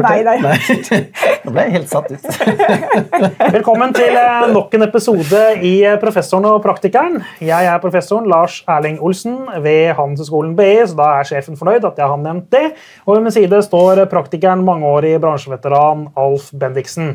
[0.00, 0.36] gjort Nei, det?
[0.42, 1.00] nei.
[1.44, 2.24] Nå ble jeg helt satt ut.
[3.56, 7.20] Velkommen til eh, nok en episode i eh, Professoren og praktikeren.
[7.44, 12.00] Jeg er professoren Lars Erling Olsen ved Handelshøyskolen BI, så da er sjefen fornøyd at
[12.00, 12.64] jeg har nevnt det.
[13.06, 17.14] Og ved min side står praktikeren, mangeårig bransjeveteran Alf Bendiksen.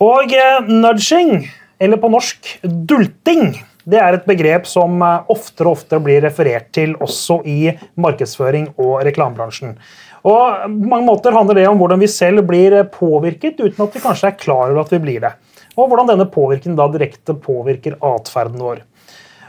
[0.00, 1.48] Og eh, nudging,
[1.80, 3.58] eller på norsk dulting,
[3.90, 9.00] det er et begrep som oftere og oftere blir referert til også i markedsføring og
[9.08, 9.78] reklamebransjen.
[10.26, 14.04] Og på mange måter handler det om hvordan vi selv blir påvirket uten at vi
[14.04, 15.32] kanskje er klar over at vi blir det.
[15.78, 18.82] Og hvordan denne påvirkningen da direkte påvirker atferden vår.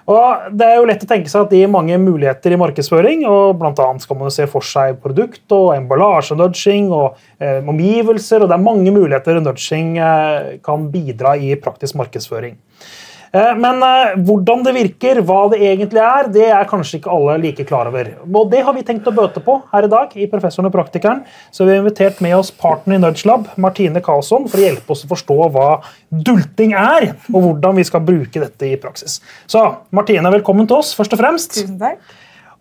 [0.10, 3.24] Og det er jo lett å tenke seg at det gir mange muligheter i markedsføring.
[3.30, 8.42] og Blant annet skal man jo se for seg produkt og emballasje-nudging og eh, omgivelser.
[8.42, 12.58] og Det er mange muligheter nudging eh, kan bidra i praktisk markedsføring.
[13.34, 17.38] Eh, Men eh, hvordan det virker, hva det egentlig er, det er kanskje ikke alle
[17.46, 18.10] like klar over.
[18.28, 20.16] Og Det har vi tenkt å bøte på her i dag.
[20.20, 21.24] i Professoren og praktikeren.
[21.52, 24.92] Så vi har invitert med oss partner i Nudge Lab, Martine Karlsson, for å hjelpe
[24.92, 25.70] oss å forstå hva
[26.12, 29.22] dulting er, og hvordan vi skal bruke dette i praksis.
[29.48, 29.64] Så
[29.96, 31.56] Martine, velkommen til oss, først og fremst.
[31.62, 32.04] Tusen takk.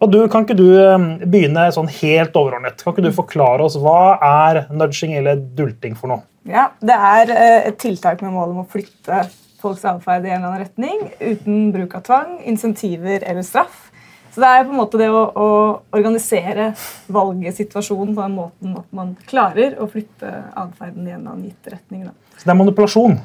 [0.00, 2.80] Og du, Kan ikke du eh, begynne sånn helt overordnet?
[2.80, 6.22] Kan ikke du forklare oss Hva er nudging eller dulting for noe?
[6.48, 7.34] Ja, Det er
[7.68, 9.26] et tiltak med mål om å flytte
[9.62, 13.86] folks atferd i en eller annen retning uten bruk av tvang, insentiver eller straff.
[14.30, 15.48] Så det er på en måte det å, å
[15.96, 16.70] organisere
[17.10, 21.72] valgsituasjonen på den måten at man klarer å flytte atferden i en eller annen gitt
[21.72, 22.04] retning.
[22.06, 22.14] Da.
[22.36, 23.18] Så det er manipulasjon.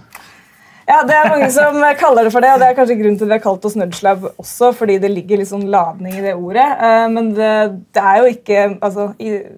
[0.86, 3.26] Ja, Det er mange som kaller det for det, og det er kanskje grunnen til
[3.26, 6.36] at vi har kalt oss Nudgelab også, fordi det ligger litt sånn ladning i det
[6.38, 6.66] ordet.
[6.78, 7.54] Eh, Men det,
[7.96, 9.08] det er jo ikke altså,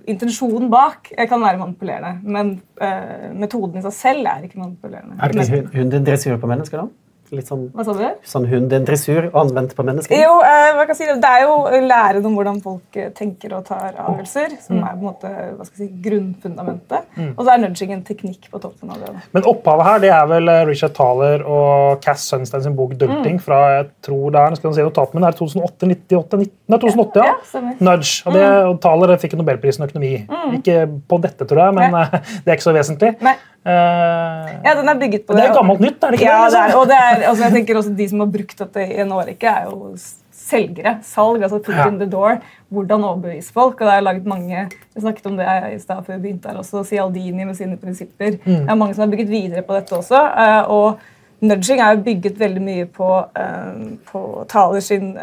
[0.08, 5.20] Intensjonen bak kan være manipulerende, men eh, metoden i seg selv er ikke manipulerende.
[5.20, 7.07] Er det ikke hundedressur på mennesker, da?
[7.36, 8.04] Litt sånn, Hva sa du?
[8.24, 10.16] sånn hundedressur anvendt på mennesker?
[10.16, 13.56] Jo, eh, hva kan jeg si, Det er jo læren om hvordan folk eh, tenker
[13.58, 17.10] og tar avgjørelser, som er på en måte, hva skal jeg si, grunnfundamentet.
[17.36, 19.14] Og så er nudging en teknikk på toppen av det.
[19.36, 23.42] Men opphavet her det er vel eh, Richard Thaler og Cass Sunstein sin bok 'Dulting'
[23.44, 26.80] fra jeg tror det er, skal si notat, men det er 2008, 98, 19, nei,
[26.80, 27.36] 2008 ja.
[27.54, 27.76] Ja.
[27.80, 28.24] Nudge.
[28.26, 30.14] Og, det, og Thaler fikk Nobelprisen i økonomi.
[30.60, 30.80] Ikke
[31.10, 33.14] på dette, tror jeg, men eh, det er ikke så vesentlig.
[33.26, 33.36] Nei.
[33.66, 36.46] Eh, Ja, den er bygget på det Det er gammelt nytt, er det ikke Ja,
[36.46, 36.52] det?
[36.54, 36.80] det er, liksom?
[36.82, 39.44] og det er, altså jeg tenker også De som har brukt dette i en årrekke,
[39.48, 39.98] er jo
[40.48, 40.94] selgere.
[41.04, 42.38] Salg, altså put in the door.
[42.72, 43.82] Hvordan overbevise folk.
[43.82, 46.58] og det er laget mange, Vi snakket om det i stad før vi begynte her
[46.58, 46.84] også.
[46.88, 48.38] Cialdini med sine prinsipper.
[48.46, 48.54] Mm.
[48.64, 50.22] Det er mange som har bygget videre på dette også.
[50.38, 51.00] eh, og
[51.42, 55.18] nudging er jo bygget veldig mye på, eh, på Thaler sin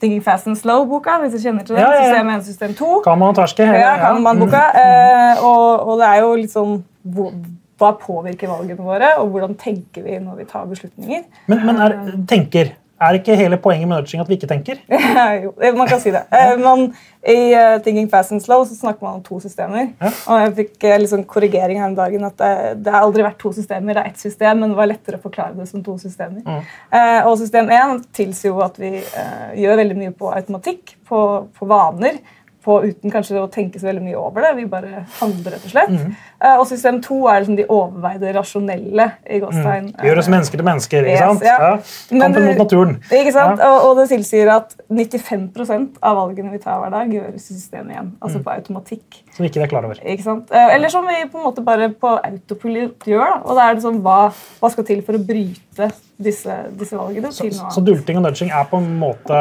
[0.00, 1.82] Thinking Fast and Slow-boka, hvis du kjenner til det.
[1.82, 2.12] Ja, ja, ja.
[2.12, 3.00] System 1, system 2.
[3.04, 3.64] Kan man terske?
[3.64, 4.62] hele- Ja, man boka.
[4.74, 10.04] Eh, og, og det er jo litt sånn Hva påvirker valgene våre, og hvordan tenker
[10.06, 11.26] vi når vi tar beslutninger?
[11.50, 11.98] Men, men er,
[12.30, 12.76] tenker.
[13.02, 14.78] Er ikke hele poenget med nudging at vi ikke tenker?
[15.44, 16.22] jo, eh, man kan si det.
[16.60, 16.84] Men
[17.26, 19.88] I eh, Thinking Fast and Slow så snakker man om to systemer.
[19.98, 20.10] Ja.
[20.30, 22.52] Og jeg fikk liksom korrigering her om dagen at det,
[22.86, 25.24] det har aldri vært to systemer, det er ett system, men det var lettere å
[25.24, 26.44] forklare det som to systemer.
[26.46, 26.70] Mm.
[27.00, 31.24] Eh, og system 1 tilsier jo at vi eh, gjør veldig mye på automatikk, på,
[31.58, 32.22] på vaner,
[32.64, 34.50] på, uten kanskje å tenke så veldig mye over det.
[34.56, 35.90] Vi bare handler, rett og slett.
[35.90, 36.12] Mm.
[36.42, 39.88] Uh, og system 2 er liksom de overveide rasjonelle i gåstegn.
[40.06, 41.06] Gjør oss mennesker til mennesker.
[41.06, 41.42] ikke Yes, sant?
[41.46, 41.56] ja.
[41.62, 42.20] Ja.
[42.22, 42.96] Kampen mot naturen.
[43.10, 43.58] Ikke sant?
[43.62, 43.70] Ja.
[43.72, 47.94] Og, og det tilsier at 95% av valgene vi tar hver dag, gjøres i systemet
[47.96, 48.12] igjen.
[48.20, 48.44] Altså Mm.
[48.44, 49.18] på automatikk.
[49.36, 49.98] Som vi ikke er klar over.
[50.04, 50.50] Ikke sant?
[50.50, 53.26] Uh, Eller som vi på en måte bare på autopilot gjør.
[53.36, 53.40] Da.
[53.44, 55.90] Og da er det sånn, hva, hva skal til for å bryte
[56.22, 57.74] disse, disse valgene Så, til noe annet.
[57.74, 59.38] så dulting og nudging er på en måte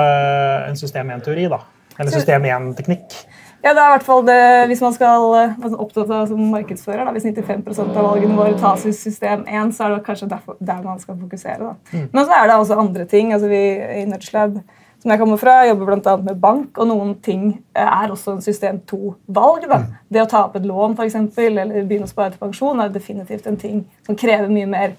[0.67, 1.59] en system 1-teori, da.
[2.01, 3.15] Eller system 1-teknikk.
[3.61, 4.41] Ja, det er i hvert fall det,
[4.71, 8.57] Hvis man skal være sånn opptatt av som markedsfører, da, hvis 95 av valgene våre
[8.57, 11.75] tas i system 1, så er det kanskje derfor, der man skal fokusere.
[11.91, 12.07] Mm.
[12.09, 13.33] Men så er det også andre ting.
[13.35, 13.61] altså Vi
[14.01, 14.57] i Nudgelab
[15.01, 16.15] som jeg kommer fra, jobber bl.a.
[16.21, 19.65] med bank, og noen ting eh, er også en system 2-valg.
[19.65, 19.87] Mm.
[20.13, 22.93] Det å ta opp et lån for eksempel, eller begynne å spare til pensjon er
[22.93, 24.93] definitivt en ting som krever mye mer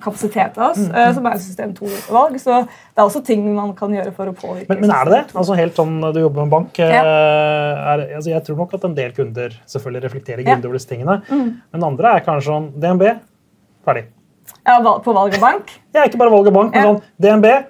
[0.00, 0.94] kapasitet av oss, Mm.
[0.94, 2.36] eh, som er system 2-valg.
[2.40, 4.68] Så det er også ting man kan gjøre for å påvirke.
[4.68, 5.34] Men, men er det det?
[5.34, 6.78] Altså helt sånn Du jobber med bank.
[6.78, 7.02] ja.
[7.04, 10.56] Er, altså jeg tror nok at en del kunder selvfølgelig reflekterer Ja.
[10.56, 10.64] Mm.
[10.64, 11.22] over disse tingene.
[11.72, 13.18] Men andre er kanskje sånn DNB,
[13.86, 14.04] ferdig.
[14.66, 15.70] Ja, På valg av bank?
[15.94, 16.88] Er ikke bare valg av bank, men Ja.
[16.94, 17.64] sånn DNB,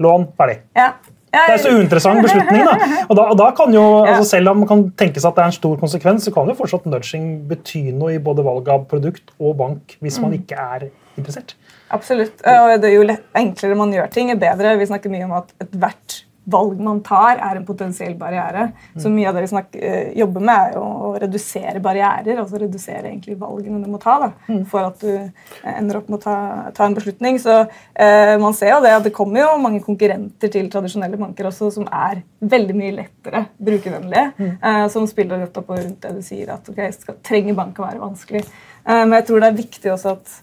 [0.00, 0.58] lån, ferdig.
[0.76, 0.92] Ja.
[1.32, 2.64] Ja, Det er så uinteressant beslutning.
[2.64, 3.04] da.
[3.08, 5.42] Og da, og da kan jo, altså Selv om man kan tenke seg at det
[5.42, 8.88] er en stor konsekvens, så kan jo fortsatt nudging bety noe i både valg av
[8.88, 10.22] produkt og bank hvis Mm.
[10.22, 11.56] man ikke er interessert.
[11.90, 12.42] Absolutt.
[12.46, 14.76] Og det er jo enklere man gjør ting, er bedre.
[14.78, 16.20] Vi snakker mye om at ethvert
[16.50, 18.70] valg man tar, er en potensiell barriere.
[19.00, 22.40] Så mye av det vi snak, eh, jobber med, er jo å redusere barrierer.
[22.40, 24.30] altså Redusere egentlig valgene du må ta da,
[24.70, 26.36] for at du eh, ender opp med å ta,
[26.76, 27.38] ta en beslutning.
[27.42, 27.56] Så
[27.94, 31.70] eh, man ser jo det at det kommer jo mange konkurrenter til tradisjonelle banker også,
[31.76, 34.50] som er veldig mye lettere brukervennlige.
[34.56, 37.78] Eh, som spiller rett opp og rundt det du sier, at ok, skal, trenger bank
[37.80, 38.46] å være vanskelig.
[38.86, 40.38] Eh, men jeg tror det er viktig også at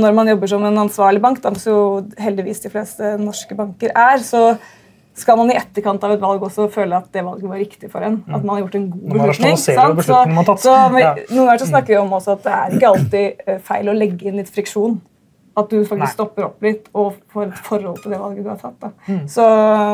[0.00, 1.82] når man jobber som en ansvarlig bank, da, som jo
[2.18, 4.56] heldigvis de fleste norske banker er, så
[5.14, 8.02] skal man i etterkant av et valg også føle at det valget var riktig for
[8.02, 8.16] en.
[8.26, 9.58] At man har gjort en god beslutning.
[9.62, 10.02] sant?
[10.02, 11.14] Så, så Ja.
[11.30, 13.94] Noen ganger så snakker vi om også at det er ikke alltid eh, feil å
[13.94, 14.98] legge inn litt friksjon.
[15.54, 16.12] At du faktisk Nei.
[16.16, 18.88] stopper opp litt og får et forhold til det valget du har tatt.
[19.06, 19.20] Mm.
[19.30, 19.44] Så,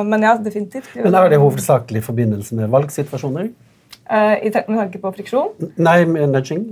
[0.08, 0.88] men ja, definitivt.
[0.96, 3.50] Men er det hovedsakelig i forbindelse med valgsituasjoner?
[4.08, 5.52] Eh, I tanke på friksjon?
[5.76, 6.70] Nei, med nudging?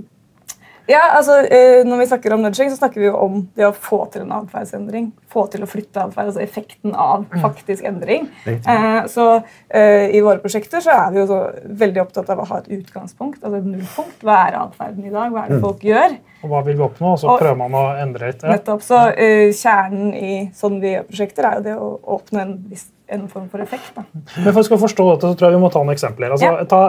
[0.89, 3.73] Ja, altså, eh, Når vi snakker om nudging, så snakker vi jo om det å
[3.75, 5.11] få til en atferdsendring.
[5.29, 8.25] Få til å flytte atferd, altså effekten av faktisk endring.
[8.47, 9.27] Eh, så
[9.69, 11.39] eh, I våre prosjekter så er vi jo så
[11.83, 13.43] veldig opptatt av å ha et utgangspunkt.
[13.43, 14.23] altså et nullpunkt.
[14.25, 15.29] Hva er atferden i dag?
[15.31, 16.17] Hva er det folk gjør?
[16.43, 17.13] Og hva vil vi oppnå?
[17.13, 18.41] Og så prøver man å endre litt.
[18.43, 18.55] Ja.
[18.57, 22.55] Nettopp, så eh, Kjernen i sånn vi gjør prosjekter, er jo det å oppnå en,
[22.71, 23.89] viss- en form for effekt.
[23.95, 24.03] da.
[24.37, 26.31] Men for å forstå dette, så tror jeg vi må ta noen eksempler.
[26.35, 26.63] Altså, Ja.
[26.69, 26.79] ta,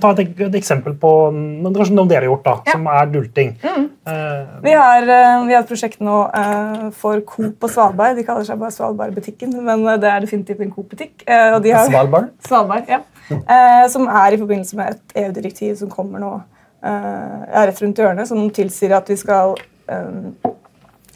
[0.00, 1.10] ta et, et eksempel på
[1.76, 2.72] kanskje noe dere har gjort, da, Ja.
[2.72, 3.50] som er dulting.
[3.62, 8.16] Eh, Vi har, eh, vi har et prosjekt nå uh, for Coop på Svalbard.
[8.16, 11.22] De kaller seg bare Svalbardbutikken, men det er definitivt en Coop-butikk.
[11.28, 12.30] Uh, har- Svalbard?
[12.48, 13.00] Svalbard, ja.
[13.30, 16.34] Eh, som er i forbindelse med et EU-direktiv som kommer nå
[16.84, 19.54] eh, rett rundt hjørnet, som tilsier at vi skal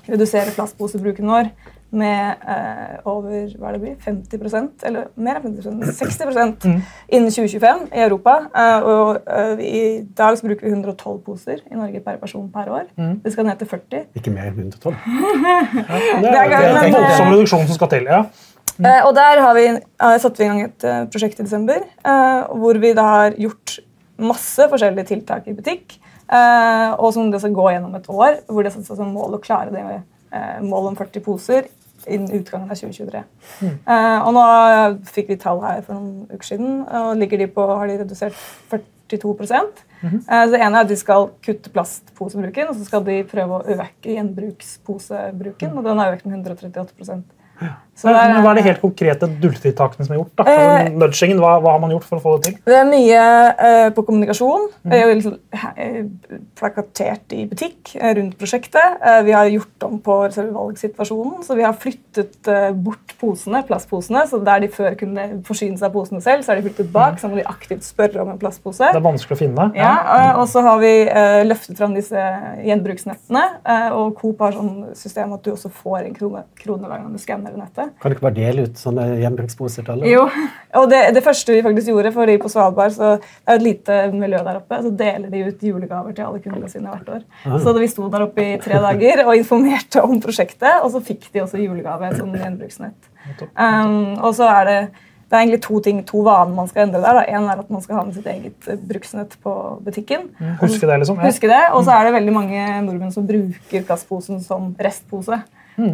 [0.08, 1.50] redusere plastposebruken vår
[1.90, 6.66] med eh, over hva det blir, 50% eller mer enn 50 60%
[7.14, 8.36] innen 2025 i Europa.
[8.54, 9.82] Eh, og eh, I
[10.16, 12.86] dag så bruker vi 112 poser i Norge per person per år.
[13.24, 14.06] Det skal ned til 40.
[14.20, 14.94] Ikke mer enn 112.
[15.50, 18.06] det er, Det er det er en voldsom reduksjon som skal til.
[18.10, 18.22] ja.
[18.80, 19.66] Eh, og der har vi
[20.00, 23.34] har satt vi i gang et eh, prosjekt i desember, eh, hvor vi da har
[23.36, 23.74] gjort
[24.20, 25.98] masse forskjellige tiltak i butikk.
[26.30, 29.42] eh, og som det skal gå gjennom et år, hvor det er som mål å
[29.42, 30.00] klare det med
[30.32, 31.68] eh, mål om 40 poser
[32.10, 33.24] innen utgangen av 2023.
[33.62, 34.44] Eh, og nå
[35.10, 38.38] fikk vi tall her for noen uker siden, og ligger de på, har de redusert
[38.70, 39.34] 42
[40.02, 43.58] Eh, så Det ene er at de skal kutte plastposebruken, og så skal de prøve
[43.58, 45.76] å øke gjenbruksposebruken.
[45.76, 47.22] og Den har økt med 138
[48.00, 50.32] Så Men, er- men Hva er de helt konkrete dultetiltakene som er gjort?
[50.40, 50.44] da?
[50.48, 52.54] Eh, nudgingen, hva, hva har man gjort for å få det til?
[52.64, 53.24] Det er mye
[53.68, 54.68] eh, på kommunikasjon.
[54.88, 55.34] Det er jo liksom,
[55.76, 55.98] eh,
[56.56, 58.96] plakatert i butikk eh, rundt prosjektet.
[59.04, 60.16] Eh, vi har gjort om på
[60.54, 64.24] valgsituasjonen, så vi har flyttet eh, bort posene, plastposene.
[64.30, 67.18] Så der de før kunne forsyne seg av posene selv, så er de flyttet bak.
[67.20, 68.90] Så må de aktivt spørre om en plastpose.
[68.92, 69.68] Det er vanskelig å finne.
[69.76, 70.94] Ja, eh, og så har vi
[71.50, 72.24] løftet fram disse
[72.64, 73.44] gjenbruksnettene.
[73.66, 77.12] eh, og Coop har sånn system at du også får en krone, krone hver gang
[77.12, 77.89] du skanner nettet.
[78.00, 80.08] Kan du ikke bare dele ut sånne gjenbruksposer til alle?
[80.10, 80.22] Jo,
[80.80, 83.66] og det, det første vi faktisk gjorde for de på Svalbard, så det er et
[83.66, 87.28] lite miljø der oppe, så deler de ut julegaver til alle kundene sine hvert år.
[87.64, 91.30] Så vi sto der oppe i tre dager og informerte om prosjektet, og så fikk
[91.34, 93.12] de også julegave som gjenbruksnett.
[93.54, 94.80] Um, og så er det
[95.30, 97.20] det er egentlig to ting, to vaner man skal endre der.
[97.20, 97.22] Da.
[97.30, 99.52] En er at man skal ha med sitt eget bruksnett på
[99.86, 100.24] butikken.
[100.58, 101.20] Huske det, liksom?
[101.22, 101.28] Ja.
[101.30, 105.38] Huske det, Og så er det veldig mange nordmenn som bruker plastposen som restpose.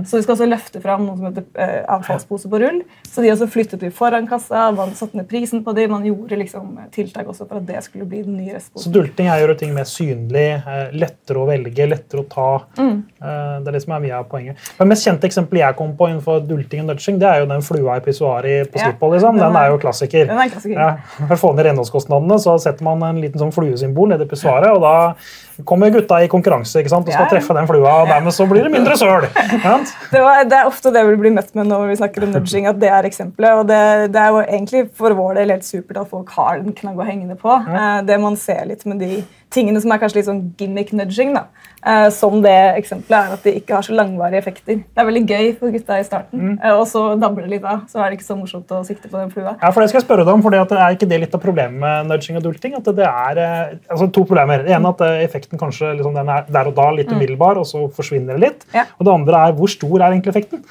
[0.07, 2.83] Så vi skal også løfte fram noe som heter eh, avfallspose på rull.
[3.09, 6.39] Så de også flyttet vi foran kassa, man satte ned prisen på dem, man gjorde
[6.41, 9.59] liksom tiltak også for at det skulle bli den nye Så dulting er å gjøre
[9.59, 12.49] ting mer synlig, eh, lettere å velge, lettere å ta.
[12.79, 13.03] Mm.
[13.23, 14.57] Eh, det er det som er mye av poenget.
[14.79, 17.63] Det mest kjente eksempelet jeg kom på innenfor dulting og nudging, det er jo den
[17.63, 19.39] flua i pissoaret på Ja, Liksom.
[19.39, 20.27] den er- jo klassiker.
[20.27, 20.79] Den er klassiker.
[20.79, 20.97] Ja,
[21.27, 24.71] for å få ned renholdskostnadene så setter man en liten sånn fluesymbol nede i pissoaret,
[24.75, 25.15] og da
[25.65, 27.07] kommer gutta i konkurranse ikke sant?
[27.07, 27.31] og skal Ja.
[27.31, 29.23] treffe den flua, og dermed så blir det mindre søl.
[29.37, 29.95] ikke sant?
[30.11, 32.69] Det, var, det er ofte det vi blir møtt med når vi snakker om nudging,
[32.71, 33.61] at det er eksempelet.
[33.61, 33.81] Og det,
[34.15, 37.09] det er jo egentlig for vår del helt supert at folk har den knagg å
[37.09, 37.57] henge det på.
[37.71, 37.89] Ja.
[38.07, 39.23] det man ser litt med de
[39.55, 41.45] tingene som er kanskje litt sånn gimmick-nudging, da,
[41.87, 44.81] eh, som det eksempelet, er at de ikke har så langvarige effekter.
[44.83, 47.85] Det er veldig gøy for gutta i starten, eh, og så dabber det litt av.
[47.91, 49.57] Så er det ikke så morsomt å sikte på den flua.
[49.63, 51.41] Ja, for det skal jeg spørre deg om, for det Er ikke det litt av
[51.41, 52.75] problemet med nudging og dulting?
[52.77, 54.65] At det er eh, altså to problemer.
[54.67, 57.67] Det ene at eh, effekten kanskje liksom, den er der og da litt umiddelbar, og
[57.67, 58.67] så forsvinner det litt.
[58.75, 58.85] Ja.
[58.99, 60.65] Og det andre er hvor stor er egentlig effekten?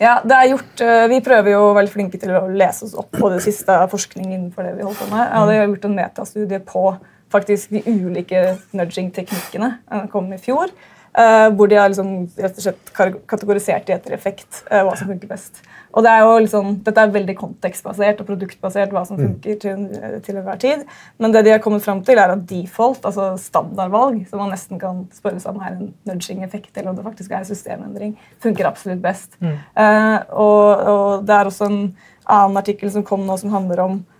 [0.00, 3.12] Ja, det er gjort, eh, Vi prøver jo veldig flinke til å lese oss opp
[3.12, 5.26] på det siste forskning innenfor det vi holder på med.
[5.26, 6.84] Ja, det har gjort en metastudie på
[7.32, 9.74] faktisk de ulike nudging-teknikkene.
[9.90, 10.72] Den kom i fjor.
[11.18, 12.90] eh, hvor de har liksom rett og slett
[13.30, 15.62] kategorisert de etter effekt eh, hva som funker best.
[15.90, 19.88] Og det er jo liksom, Dette er veldig kontekstbasert og produktbasert, hva som funker til,
[20.22, 20.84] til enhver tid.
[21.18, 24.78] Men det de har kommet fram til, er at default, altså standardvalg, som man nesten
[24.78, 29.02] kan spørre seg om er en nudging-effekt, eller om det faktisk er systemendring, funker absolutt
[29.02, 29.34] best.
[29.42, 31.82] Eh, og, og det er også en
[32.30, 34.16] annen artikkel som kom nå, som handler om eh,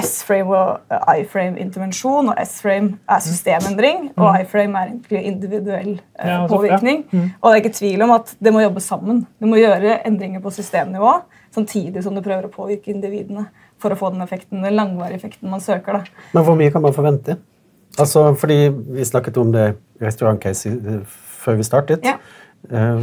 [0.00, 2.28] S-frame og eh, I-frame-intervensjon.
[2.30, 7.04] og S-frame er systemendring, og I-frame er individuell eh, Ja, påvirkning.
[7.40, 9.24] Og det er ikke tvil om at det må jobbe sammen.
[9.40, 11.16] Du må gjøre endringer på systemnivå
[11.54, 13.46] samtidig som du prøver å påvirke individene
[13.78, 15.92] for å få den effekten, den langvarige effekten man søker.
[16.00, 16.22] da.
[16.34, 17.36] Men hvor mye kan man forvente?
[17.98, 21.02] Altså, fordi Vi snakket om det restaurantcase i-
[21.44, 22.04] før vi startet.
[22.04, 22.16] Ja.
[22.70, 23.02] Eh,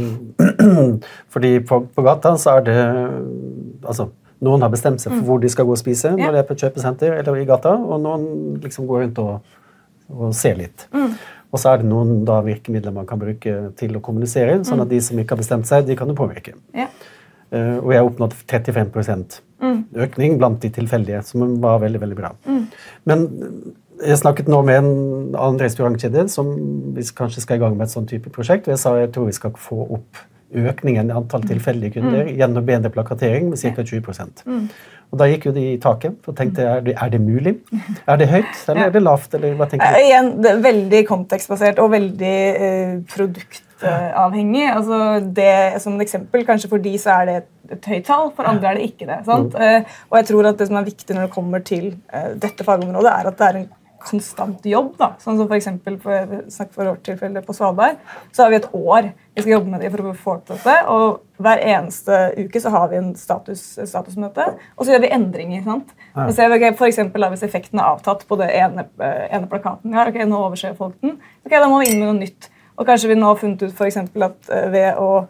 [1.32, 2.76] fordi på, på gata så er det
[3.86, 4.08] altså,
[4.42, 6.18] Noen har bestemt seg for hvor de skal gå og spise Mm.
[6.18, 6.26] Ja.
[6.26, 9.40] når de er på et kjøpesenter eller i gata, og noen liksom går rundt og,
[10.10, 10.88] og ser litt.
[10.92, 11.14] Mm.
[11.52, 14.64] Og så er det noen da, virkemidler man kan bruke til å kommunisere, Mm.
[14.64, 16.54] sånn at de som ikke har bestemt seg, de kan jo påvirke.
[16.74, 16.88] Ja.
[17.52, 19.84] Uh, og jeg har oppnådd 35 Mm.
[19.94, 22.30] økning blant de tilfeldige, som var veldig veldig bra.
[23.04, 23.28] Men
[24.04, 26.48] jeg snakket nå med en annen restaurantkjede som
[26.96, 29.26] vi kanskje skal i gang med et sånn type prosjekt, og jeg sa jeg tror
[29.26, 30.16] vi skal få opp
[30.54, 33.82] økningen i antall tilfeldige kunder gjennom bedre plakatering med ca.
[33.82, 34.70] 20
[35.12, 37.56] Og Da gikk jo de i taket og tenkte er det, er det mulig?
[38.08, 38.86] Er det høyt, eller Ja.
[38.86, 39.34] er det lavt?
[39.34, 40.06] eller hva tenker Eh, du?
[40.06, 42.36] Igjen, det er veldig kontekstbasert og veldig
[42.68, 44.64] eh, produktavhengig.
[44.72, 47.36] altså det, som et eksempel, Kanskje for de så er det
[47.72, 49.20] et, høyt tall, for andre er det ikke det.
[49.26, 49.54] sant?
[49.54, 52.64] Eh, og jeg tror at Det som er viktig når det kommer til eh, dette
[52.64, 53.68] fagområdet, er at det er en
[54.02, 54.94] konstant jobb.
[54.98, 55.12] da.
[55.22, 58.00] Sånn som for eksempel, for, snakk for vårt tilfelle på Svalbard,
[58.32, 60.76] så har vi et år vi skal jobbe med det for å få til dette.
[60.92, 65.62] Og hver eneste uke så har vi en status, statusmøte, og så gjør vi endringer.
[65.64, 65.94] sant?
[66.12, 66.26] Ja.
[66.26, 69.90] Så ser vi, okay, for eksempel, Hvis effekten er avtatt på det ene, ene plakaten
[69.90, 71.16] vi har, ok, nå overser folk den,
[71.46, 72.50] ok, da må vi inn med noe nytt.
[72.76, 75.26] Og kanskje vi nå har funnet ut for at eh, ved, å,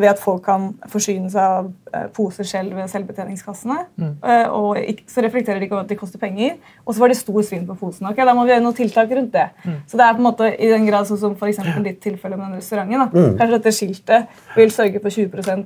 [0.00, 5.06] ved at folk kan forsyne seg av eh, poser selv ved selvbetjeningskassene, eh, og ikke,
[5.08, 7.66] så reflekterer de ikke over at de koster penger, og så var det stor svinn
[7.68, 8.10] på posene.
[8.12, 9.46] ok, Da må vi gjøre noen tiltak rundt det.
[9.88, 12.36] Så det er på en måte i den grad sånn som for eksempel ditt tilfelle
[12.36, 12.98] med den restauranten.
[12.98, 13.24] da.
[13.40, 15.64] Kanskje dette skiltet vil sørge for 20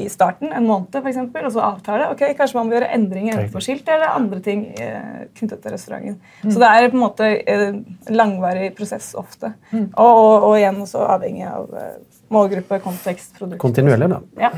[0.00, 2.10] i starten, en måned for eksempel, og så avtale.
[2.14, 5.72] ok, Kanskje man må gjøre endringer enten på skiltet eller andre ting eh, knyttet til
[5.76, 6.16] restauranten.
[6.46, 7.74] Så det er på en måte eh,
[8.08, 9.52] langvarig prosess ofte.
[9.74, 11.98] Og, og, og igjen også avhengig av eh,
[12.30, 13.60] målgruppe, kontekst, produkt.
[13.62, 14.20] Kontinuerlig, da.
[14.40, 14.52] Ja.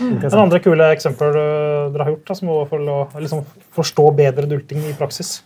[0.00, 3.46] En andre kule eksempler øh, dere har gjort da, som er for å liksom,
[3.76, 5.38] forstå bedre dulting i praksis?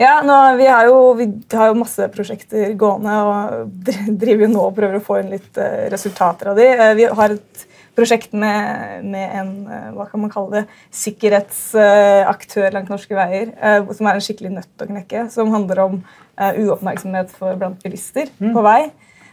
[0.00, 3.68] Ja, nå, vi, har jo, vi har jo masse prosjekter gående og
[4.22, 6.70] driver jo nå og prøver å få inn litt eh, resultater av de.
[6.72, 10.64] Eh, vi har et prosjekt med, med en eh, hva kan man kalle det,
[10.96, 15.98] sikkerhetsaktør langt norske veier, eh, som er en skikkelig nøtt å knekke, som handler om
[16.00, 18.80] eh, uoppmerksomhet for blant bilister på vei.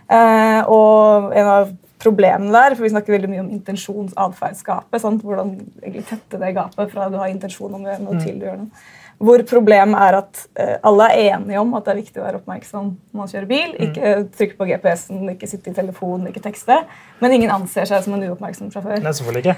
[0.10, 5.52] Eh, og en av problemene der, for vi snakker veldig mye om intensjons-atferdsgapet, hvordan
[5.84, 8.62] egentlig tette det gapet fra du har intensjon om å gjøre noe til du gjør
[8.64, 8.88] noe.
[9.20, 12.40] Hvor problemet er at eh, alle er enige om at det er viktig å være
[12.40, 13.74] oppmerksom når man kjører bil.
[13.84, 16.78] Ikke trykke på GPS-en, ikke sitte i telefonen, ikke tekste.
[17.20, 19.02] Men ingen anser seg som en uoppmerksom sjåfør.
[19.04, 19.58] Nei, selvfølgelig ikke.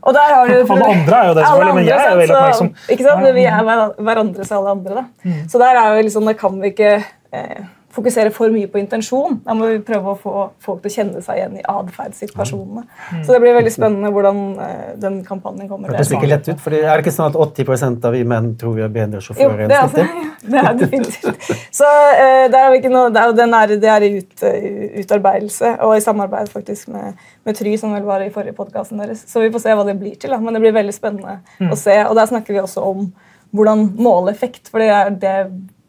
[0.00, 2.36] Og der har du Alle andre er jo det, selvfølgelig, men jeg er jo veldig
[2.38, 2.72] oppmerksom.
[2.80, 3.28] Så, ikke sant?
[3.36, 5.02] Vi er hver- hverandres alle andre.
[5.02, 5.36] Da.
[5.52, 6.92] Så der er jo liksom, da kan vi ikke
[7.36, 9.38] eh, fokusere for mye på intensjon.
[9.44, 12.84] Da må vi prøve å få folk til å kjenne seg igjen i atferdssituasjonene.
[13.24, 16.80] Så det blir veldig spennende hvordan eh, den kampanjen kommer Hørtes ikke lett ut, fordi
[16.82, 19.74] Er det ikke sånn at 80% av vi menn tror vi er bedre sjåfører enn
[19.74, 20.06] er, altså,
[20.54, 21.50] det er definitivt.
[21.74, 24.46] Så eh, der har vi ikke noe, det er, den er, det er i ut,
[24.48, 24.70] eh,
[25.02, 29.26] utarbeidelse, og i samarbeid faktisk med, med Try, som vel var i forrige podkasten deres.
[29.28, 30.32] Så vi får se hva det blir til.
[30.32, 30.40] Da.
[30.40, 31.98] Men det blir veldig spennende å se.
[32.06, 33.06] Og der snakker vi også om
[33.52, 35.36] hvordan måle effekt, for det er, det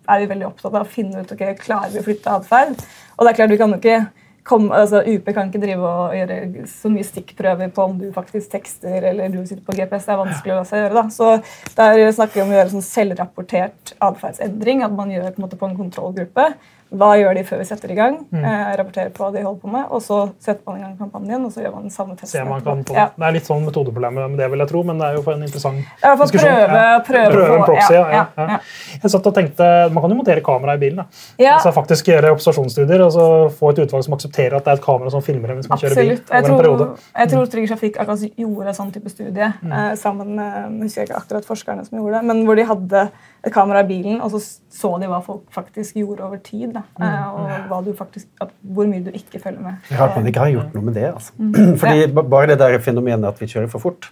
[0.08, 0.84] er vi veldig opptatt av.
[0.84, 2.84] Å finne ut ok, klarer vi å flytte atferd.
[3.18, 4.02] Og det er klart, vi kan jo ikke
[4.44, 8.52] komme, altså UP kan ikke drive og gjøre så mye stikkprøver på om du faktisk
[8.52, 10.08] tekster eller du sitter på GPS.
[10.08, 10.94] Det er vanskelig å gjøre.
[10.98, 11.06] da.
[11.14, 11.30] Så
[11.78, 14.84] der snakker vi om å gjøre sånn selvrapportert atferdsendring.
[14.84, 16.50] At man gjør på en måte på en kontrollgruppe.
[16.94, 18.20] Hva gjør de før vi setter i gang?
[18.34, 21.46] Eh, rapporterer på hva de holder på med, og så setter man i gang kampanjen.
[21.46, 22.48] og så gjør man den samme testen.
[22.48, 22.94] Man kan etterpå.
[22.96, 23.08] Ja.
[23.18, 25.34] Det er litt sånn metodeproblem med det, vil jeg tro, men det er jo for
[25.34, 26.54] en interessant diskusjon.
[26.54, 28.60] prøve, prøve, Prøve en proxy, ja, ja.
[29.04, 30.96] Jeg satt og tenkte, Man kan jo montere kamera i bilen.
[30.98, 31.06] da.
[31.40, 31.56] Ja.
[31.58, 33.26] Altså faktisk Gjøre observasjonsstudier og så
[33.58, 35.96] få et utvalg som aksepterer at det er et kamera som filmer mens man kjører
[35.96, 36.12] bil.
[36.12, 36.30] Absolutt.
[36.30, 36.86] Jeg over en periode.
[36.86, 39.72] tror, jeg tror Trygg Trafikk akkurat gjorde en sånn type studie Mm.
[39.74, 43.12] eh, sammen med jeg ikke akkurat forskerne som gjorde det, men hvor de hadde
[43.46, 44.40] et kamera i bilen, og så
[44.74, 46.74] så de hva folk faktisk gjorde over tid.
[46.74, 46.83] Da, Mm.
[47.00, 48.28] Og hva du faktisk,
[48.62, 49.92] hvor mye du ikke følger med.
[50.00, 51.06] Rart man ikke har gjort noe med det.
[51.14, 51.34] altså.
[51.38, 51.78] Mm.
[51.82, 54.10] Fordi Bare det der fenomenet at vi kjører for fort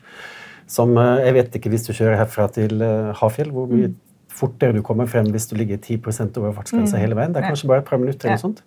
[0.71, 3.91] som eh, Jeg vet ikke hvis du kjører herfra til eh, Hafjell, hvor mye
[4.31, 5.97] fortere du kommer frem hvis du ligger 10
[6.39, 7.33] over fartsgrensa hele veien.
[7.33, 8.27] Det er kanskje bare et par minutter.
[8.29, 8.39] eller Ja.
[8.39, 8.61] noe sånt.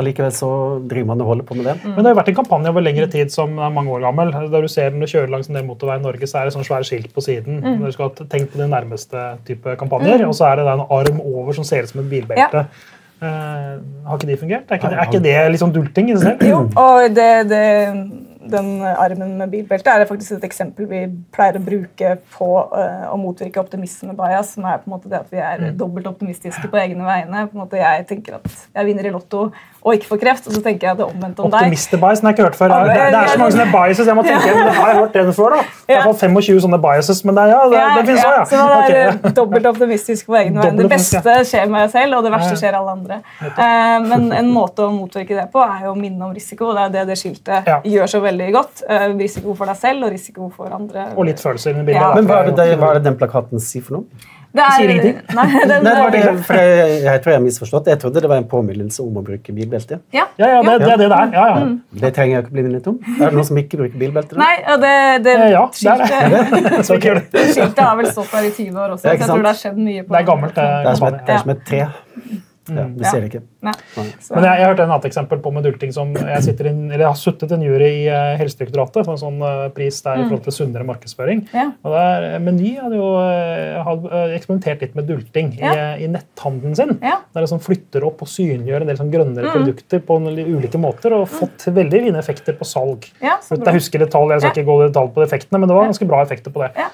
[0.00, 0.48] Allikevel så
[0.88, 1.74] driver man og holder på med det.
[1.84, 4.32] Men det har vært en kampanje over lengre tid som er mange år gammel.
[4.50, 6.54] Der du ser Når du kjører langs en del motorvei i Norge, så er det
[6.54, 7.60] sånn svære skilt på siden.
[7.60, 7.80] Mm.
[7.80, 11.20] når du skal ha på de nærmeste type kampanjer, Og så er det en arm
[11.20, 12.58] over som ser ut som et bilbelte.
[12.58, 12.64] Eh,
[13.26, 14.70] har ikke de fungert?
[14.70, 16.44] Er ikke, det, er ikke det liksom dulting i seg selv?
[16.48, 17.64] Jo, og det, det,
[18.40, 21.02] den armen med bilbelte er faktisk et eksempel vi
[21.34, 25.32] pleier å bruke på eh, å motvirke optimisme-bias, som er på en måte det at
[25.32, 27.46] vi er dobbelt optimistiske på egne vegne.
[27.50, 30.52] På en måte Jeg tenker at jeg vinner i Lotto og ikke får kreft, og
[30.56, 31.68] så tenker jeg det omvendt om deg.
[31.70, 32.74] Optimister-bias har jeg ikke hørt før.
[32.84, 34.10] Det, det er så mange sånne biases.
[34.10, 35.62] Jeg må tenke, men det har jeg hørt den før, da.
[35.64, 38.34] Det er i hvert fall 25 sånne biases, men det, ja, det, det finnes også,
[38.36, 38.44] ja.
[38.50, 39.24] Så man er Ok.
[39.30, 40.82] eh, dobbelt optimistisk på egne vegne.
[40.82, 43.20] Det beste skjer skjer meg selv, og det verste skjer alle andre.
[43.48, 46.70] Eh, men en måte å motvirke det på er jo å minne om risiko.
[46.70, 48.82] og Det er det det skiltet gjør så veldig godt.
[48.88, 51.08] Eh, risiko for deg selv og risiko for andre.
[51.16, 52.00] Og litt følelser i bildet.
[52.00, 52.12] Ja.
[52.16, 54.28] Men hva er, det, hva er det den plakaten sier for noe?
[54.50, 55.18] Det er, sier ingenting.
[55.36, 57.86] Nei, den, Nei, det det, for jeg, jeg tror jeg har misforstått.
[57.92, 60.00] Jeg trodde det var en påminnelse om å bruke bilbelte.
[60.16, 60.24] Ja.
[60.42, 61.36] Ja, ja, det, det er det er.
[61.36, 61.76] Ja, Mm.
[62.00, 62.96] Det trenger jeg ikke bli minnet om.
[63.20, 64.34] Er det noen som ikke bruker bilbelte?
[64.34, 64.40] da?
[64.42, 64.94] Nei, og det,
[65.28, 69.14] det, Eh, Ja, det skiltet, skiltet har vel stått der i 20 år også, Ja,
[69.14, 70.02] så jeg tror det har skjedd mye.
[70.08, 70.66] på Det er gammelt, det.
[70.66, 71.78] Det er som et, det er som et tre.
[71.78, 73.10] Ja, vi Ja.
[73.10, 73.42] ser det ikke.
[73.60, 73.72] Nei.
[73.96, 77.10] Men jeg, jeg hørte en annet eksempel på med dulting som jeg, inn, eller jeg
[77.10, 80.46] har suttet en jury i eh, Helsedirektoratet for en sånn eh, pris der i forhold
[80.46, 81.42] til sunnere markedsføring.
[81.52, 81.66] Ja.
[81.84, 83.10] Og der, eh, Meny hadde jo
[83.84, 85.74] hadde, eksperimentert litt med dulting i, Ja.
[85.98, 86.96] i, i netthandelen sin.
[87.04, 87.18] Ja.
[87.36, 91.12] Der sånn flytter opp og synliggjør en del sånn grønnere produkter på en, ulike måter,
[91.18, 93.10] og fått veldig fine effekter på salg.
[93.20, 93.58] Ja, så.
[93.60, 94.56] Jeg husker detalj, jeg skal Ja.
[94.56, 96.72] ikke gå i detalj på effektene, men det var ganske bra effekter på det.
[96.80, 96.88] Ja,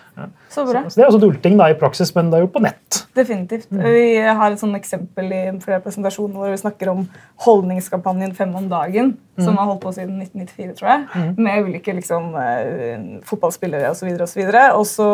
[0.50, 0.82] så bra.
[0.88, 3.04] Så det er også dulting da i praksis, men det er jo på nett.
[3.16, 3.70] Definitivt.
[3.70, 3.82] Mm.
[3.94, 7.04] Vi har et sånt eksempel i flere presentasjoner vi snakker om
[7.46, 9.44] holdningskampanjen Fem om dagen, Mm.
[9.44, 14.08] som har holdt på siden 1994, tror jeg, med ulike liksom, eh, fotballspillere osv.
[14.20, 15.10] Og, så videre, og så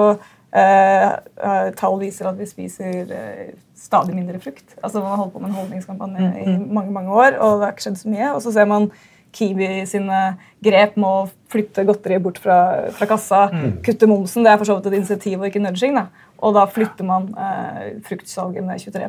[0.52, 4.74] Uh, uh, Tall viser at vi spiser uh, stadig mindre frukt.
[4.84, 6.34] Altså Man har holdt på med en holdningskampanje Mm,
[6.68, 8.34] i mange mange år, og det har ikke skjedd så mye.
[8.34, 8.90] Og så ser man
[9.32, 13.80] Kiwi sine grep med å flytte godteriet bort fra, fra kassa, Mm.
[13.82, 14.44] kutte momsen.
[14.44, 15.94] Det er for så vidt et initiativ og ikke nudging.
[15.94, 16.04] da.
[16.42, 19.02] Og da flytter man eh, fruktsalget med 23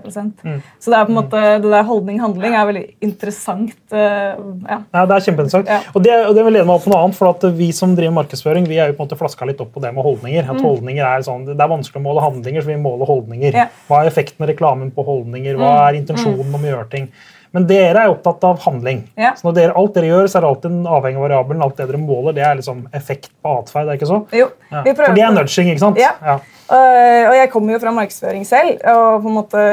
[0.44, 0.60] Mm.
[0.80, 3.74] Så det er på en måte, det der holdning-handling er veldig interessant.
[3.92, 4.34] eh,
[4.70, 4.78] ja.
[4.94, 5.68] Ja, det er kjempeinteressant.
[5.70, 5.80] Ja.
[5.94, 7.96] Og det, og det vil lede meg opp på noe annet, for at Vi som
[7.96, 10.50] driver markedsføring, vi er jo på en måte flaska litt opp på det med holdninger.
[10.50, 13.52] At holdninger er sånn, Det er vanskelig å måle handlinger, så vi måler holdninger.
[13.54, 13.62] Mm.
[13.64, 13.70] Ja.
[13.70, 13.86] Mm.
[13.90, 15.58] Hva er effekten av reklamen på holdninger?
[15.58, 17.10] Hva er intensjonen om å gjøre ting?
[17.54, 19.04] Men dere er opptatt av handling.
[19.20, 19.36] Ja.
[19.38, 21.62] Så når dere, alt dere gjør, så er det alltid en avhengig av variabelen.
[21.62, 23.92] Alt det dere måler, det er liksom effekt på atferd.
[23.92, 24.20] er ikke så?
[24.34, 24.82] Jo, Ja.
[24.82, 25.98] vi prøver For det er nudging, ikke sant?
[26.02, 26.14] Ja.
[26.26, 26.40] Ja.
[26.74, 29.64] Uh, og jeg kommer jo fra markedsføring selv, og på en måte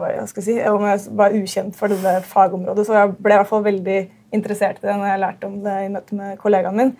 [0.00, 3.36] hva skal jeg si, om jeg var ukjent for det fagområdet, så jeg ble i
[3.36, 3.98] hvert fall veldig
[4.32, 6.90] interessert i det når jeg lærte om det i møte med kollegaen min.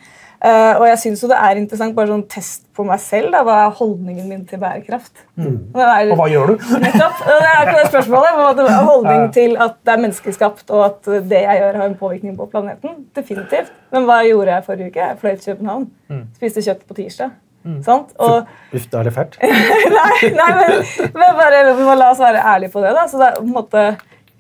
[0.43, 3.31] Uh, og jeg syns jo det er interessant, bare sånn test på meg selv.
[3.31, 5.13] Da, hva er holdningen min til bærekraft?
[5.39, 6.55] Det er- Og hva gjør du?
[6.83, 7.21] Nettopp.
[7.29, 8.65] Det er akkurat det spørsmålet.
[8.89, 12.49] Holdning til at det er menneskeskapt, og at det jeg gjør, har en påvirkning på
[12.51, 12.97] planeten.
[13.15, 13.71] Definitivt.
[13.95, 15.07] Men hva gjorde jeg forrige uke?
[15.07, 15.89] Jeg fløy til København.
[16.41, 17.31] Spiste kjøtt på tirsdag.
[17.87, 18.11] Sant?
[18.19, 19.37] Og Uff, da er det fælt.
[19.99, 20.81] nei, nei, men,
[21.15, 21.61] men bare,
[21.95, 22.91] la oss være ærlige på det.
[22.99, 23.05] da.
[23.07, 23.85] Så det er på en måte,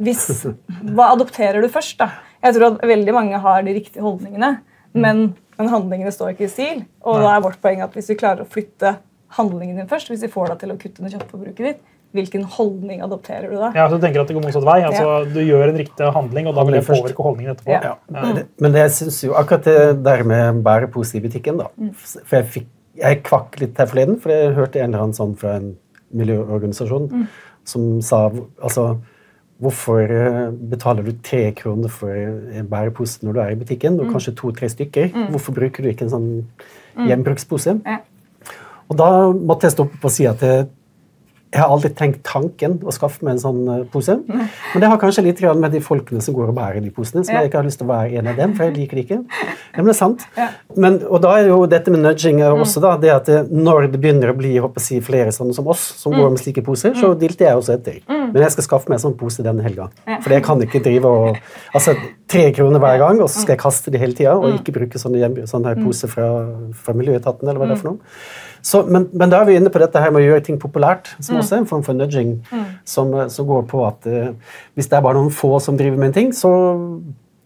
[0.02, 0.24] hvis,
[0.96, 1.94] Hva adopterer du først?
[2.02, 2.08] da?
[2.42, 4.56] Jeg tror at veldig mange har de riktige holdningene,
[4.94, 6.82] men, men handlingene står ikke i stil.
[7.06, 8.96] Og da er vårt poeng at hvis vi klarer å flytte
[9.38, 11.80] handlingen din først, hvis vi får deg til å kutte ned kjøttforbruket ditt,
[12.12, 13.70] hvilken holdning adopterer du da?
[13.72, 14.82] Ja, så du tenker at det går motsatt vei.
[14.84, 17.72] Altså, Du gjør en riktig handling, og da vil det påvirke holdningen etterpå.
[17.72, 17.94] Ja.
[18.12, 21.70] Men det- Men jeg synes jo akkurat det der med bære pose i butikken da.
[22.26, 22.66] For jeg, fikk,
[23.00, 25.76] jeg kvakk litt her forleden, for jeg hørte en eller annen sånn fra en
[26.12, 27.08] miljøorganisasjon
[27.64, 28.28] som sa
[28.62, 28.98] altså
[29.62, 34.10] Hvorfor eh, betaler du tre kroner for en bærepose når du er i butikken, og
[34.10, 35.12] kanskje to-tre stykker?
[35.30, 36.30] Hvorfor bruker du ikke en sånn
[37.08, 37.76] gjenbrukspose?
[37.86, 38.00] Ja.
[38.90, 40.66] Og da måtte jeg stoppe på å si at jeg,
[41.52, 44.14] jeg har aldri tenkt tanken å skaffe meg en sånn eh, pose.
[44.24, 47.36] Men det har kanskje litt med de folkene som går og bærer de posene, som
[47.36, 49.20] jeg ikke har lyst til å være en av dem, for jeg liker det ikke.
[49.72, 50.24] Ja, men det er sant.
[50.76, 54.00] Men, og da er jo dette med nudging er også da, det at når det
[54.02, 54.50] begynner å bli
[54.84, 58.02] si, flere sånne som oss, som går med slike poser, så dilter jeg også etter.
[58.04, 59.88] Men jeg skal skaffe meg en sånn pose denne helga.
[60.24, 61.40] For jeg kan ikke drive og
[61.76, 61.94] Altså
[62.28, 65.00] tre kroner hver gang, og så skal jeg kaste de hele tida, og ikke bruke
[65.00, 66.28] sånne, sånne poser fra,
[66.84, 68.16] fra Miljøetaten, eller hva det er for noe.
[68.62, 71.08] Så, men, men da er vi inne på dette her med å gjøre ting populært,
[71.18, 72.36] som også er en form for nudging,
[72.84, 74.28] som, eh, som går på at uh,
[74.78, 76.52] hvis det er bare noen få som driver med en ting, så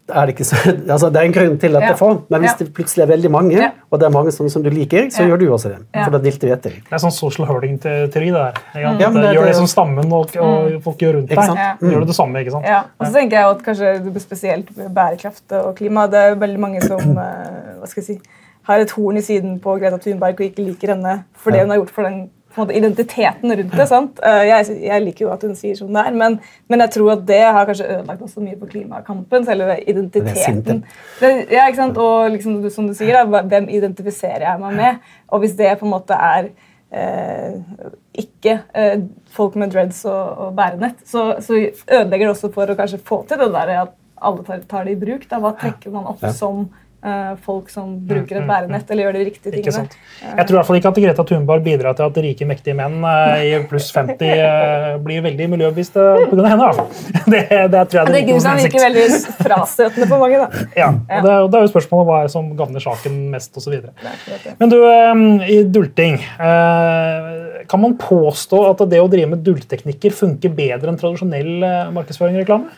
[0.07, 0.57] er det ikke så
[0.95, 1.87] altså Det er en grunn til at Ja.
[1.89, 2.59] det er få, men hvis Ja.
[2.61, 3.71] det plutselig er veldig mange, Ja.
[3.91, 5.31] og det er mange sånne som du liker, så Ja.
[5.33, 5.81] gjør du også det.
[6.05, 6.71] For da dilter vi etter.
[6.85, 8.55] Det er sånn social hurling-teori, det der.
[8.77, 8.85] Mm.
[8.85, 11.39] men det- gjør det det- som stammen og, og folk gjør rundt deg.
[11.39, 11.75] Ja.
[11.81, 12.67] Gjør du det samme, ikke sant?
[12.67, 16.07] Ja, og så tenker jeg at kanskje det spesielt bærekraft og klima.
[16.11, 18.21] Det er veldig mange som eh, hva skal jeg si,
[18.67, 21.73] har et horn i siden på Greta Thunberg og ikke liker henne for det hun
[21.73, 22.25] har gjort for den
[22.57, 23.87] måte, identiteten rundt det.
[23.89, 24.21] sant?
[24.25, 26.39] Eh, jeg, jeg, liker jo at hun sier sånn det er, men,
[26.71, 29.45] men, jeg tror at det har kanskje ødelagt også mye på klimakampen.
[29.49, 30.81] Selve identiteten.
[31.21, 32.01] Det, ja, ikke sant?
[32.01, 35.13] Og liksom, som du sier, da, hvem identifiserer jeg meg med?
[35.31, 36.49] Og hvis det på en måte er
[36.97, 37.61] eh,
[38.25, 38.97] ikke eh,
[39.37, 43.23] folk med dreads og, og bærenett, så, så, ødelegger det også for å kanskje få
[43.29, 45.29] til det der at alle tar, tar det i bruk.
[45.29, 45.43] Da.
[45.43, 46.33] Hva trekker man opp ja.
[46.35, 46.86] som Eh,
[47.45, 48.93] folk som bruker et mm, mm, bærenett mm.
[48.93, 49.83] eller gjør de riktige tingene.
[50.23, 53.05] Jeg tror i hvert fall ikke at Greta Thunberg bidrar til at rike, mektige menn
[53.07, 56.47] eh, i pluss 50 eh, blir veldig miljøbevisste pga.
[56.51, 56.71] henne.
[57.37, 57.43] Det,
[57.73, 59.05] det tror jeg det, det er virker veldig
[59.41, 60.41] frastøtende på mange.
[60.43, 60.65] da.
[60.83, 63.75] Ja, og det, det er jo spørsmålet hva er som gagner saken mest osv.
[64.61, 64.77] Men du,
[65.47, 66.19] i dulting
[67.71, 71.53] Kan man påstå at det å drive med dultteknikker funker bedre enn tradisjonell
[71.97, 72.71] markedsføring og reklame?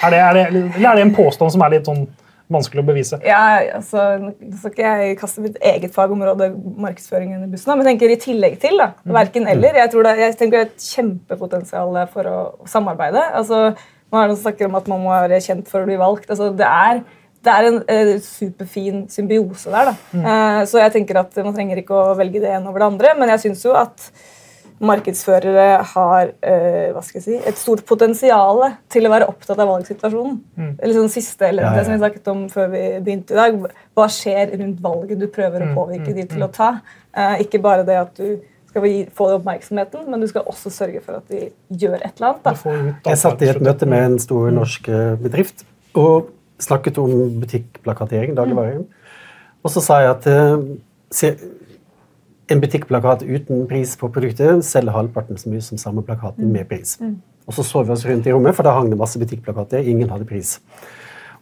[0.00, 0.44] Er det, er det,
[0.78, 2.06] eller er det en påstand som er litt sånn
[2.50, 3.18] vanskelig å bevise.
[3.26, 3.42] Ja,
[3.76, 6.50] altså, skal ikke jeg kaste mitt eget fagområde,
[6.82, 8.76] markedsføring, under bussen, men jeg tenker i tillegg til.
[8.80, 9.14] da, mm.
[9.16, 9.78] Verken eller.
[9.82, 12.36] Jeg tror det, jeg tenker det er et kjempepotensial for å
[12.70, 13.22] samarbeide.
[13.38, 13.70] altså,
[14.10, 15.98] Nå er det noen som snakker om at man må være kjent for å bli
[16.00, 16.30] valgt.
[16.32, 17.04] altså, Det er,
[17.46, 19.92] det er en eh, superfin symbiose der.
[19.92, 19.94] da.
[20.10, 20.26] Mm.
[20.32, 23.14] Eh, så jeg tenker at man trenger ikke å velge det ene over det andre,
[23.20, 24.10] men jeg syns jo at
[24.80, 28.62] markedsførere har øh, hva skal jeg si, et stort potensial
[28.92, 30.38] til å være opptatt av valgsituasjonen.
[30.56, 30.70] Mm.
[30.78, 31.82] Eller sånn siste eller ja, ja.
[31.84, 33.58] som vi snakket om før vi begynte i dag.
[33.98, 36.56] Hva skjer rundt valget du prøver å mm, påvirke mm, de til å mm.
[36.56, 36.70] ta?
[37.12, 38.40] Uh, ikke bare det at du
[38.70, 38.86] skal
[39.18, 42.44] få oppmerksomheten, men du skal også sørge for at de gjør et eller annet.
[42.46, 43.10] Da.
[43.10, 45.64] Jeg satt i et møte med en stor norsk eh, bedrift
[45.98, 46.30] og
[46.62, 48.84] snakket om butikkplakatering, dagligvarer.
[49.66, 50.62] Og så sa jeg at uh,
[52.50, 56.96] en butikkplakat uten pris på produktet selger halvparten så mye som samme plakaten med pris.
[57.00, 57.18] Mm.
[57.48, 59.86] Og så så vi oss rundt i rommet, for da hang det masse butikkplakater.
[59.90, 60.58] Ingen hadde pris.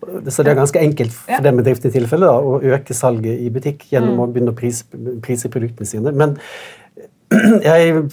[0.00, 3.88] Så det er ganske enkelt for den bedriften i tilfelle å øke salget i butikk
[3.90, 4.20] gjennom mm.
[4.22, 4.84] å begynne å prise,
[5.24, 6.12] prise produktene sine.
[6.14, 6.36] Men
[7.66, 8.04] jeg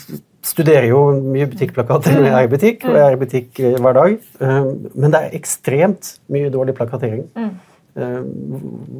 [0.46, 3.78] studerer jo mye butikkplakater når jeg er i butikk, og jeg er i butikk eh,
[3.82, 4.18] hver dag.
[4.42, 7.28] Eh, men det er ekstremt mye dårlig plakatering.
[7.96, 8.20] Eh,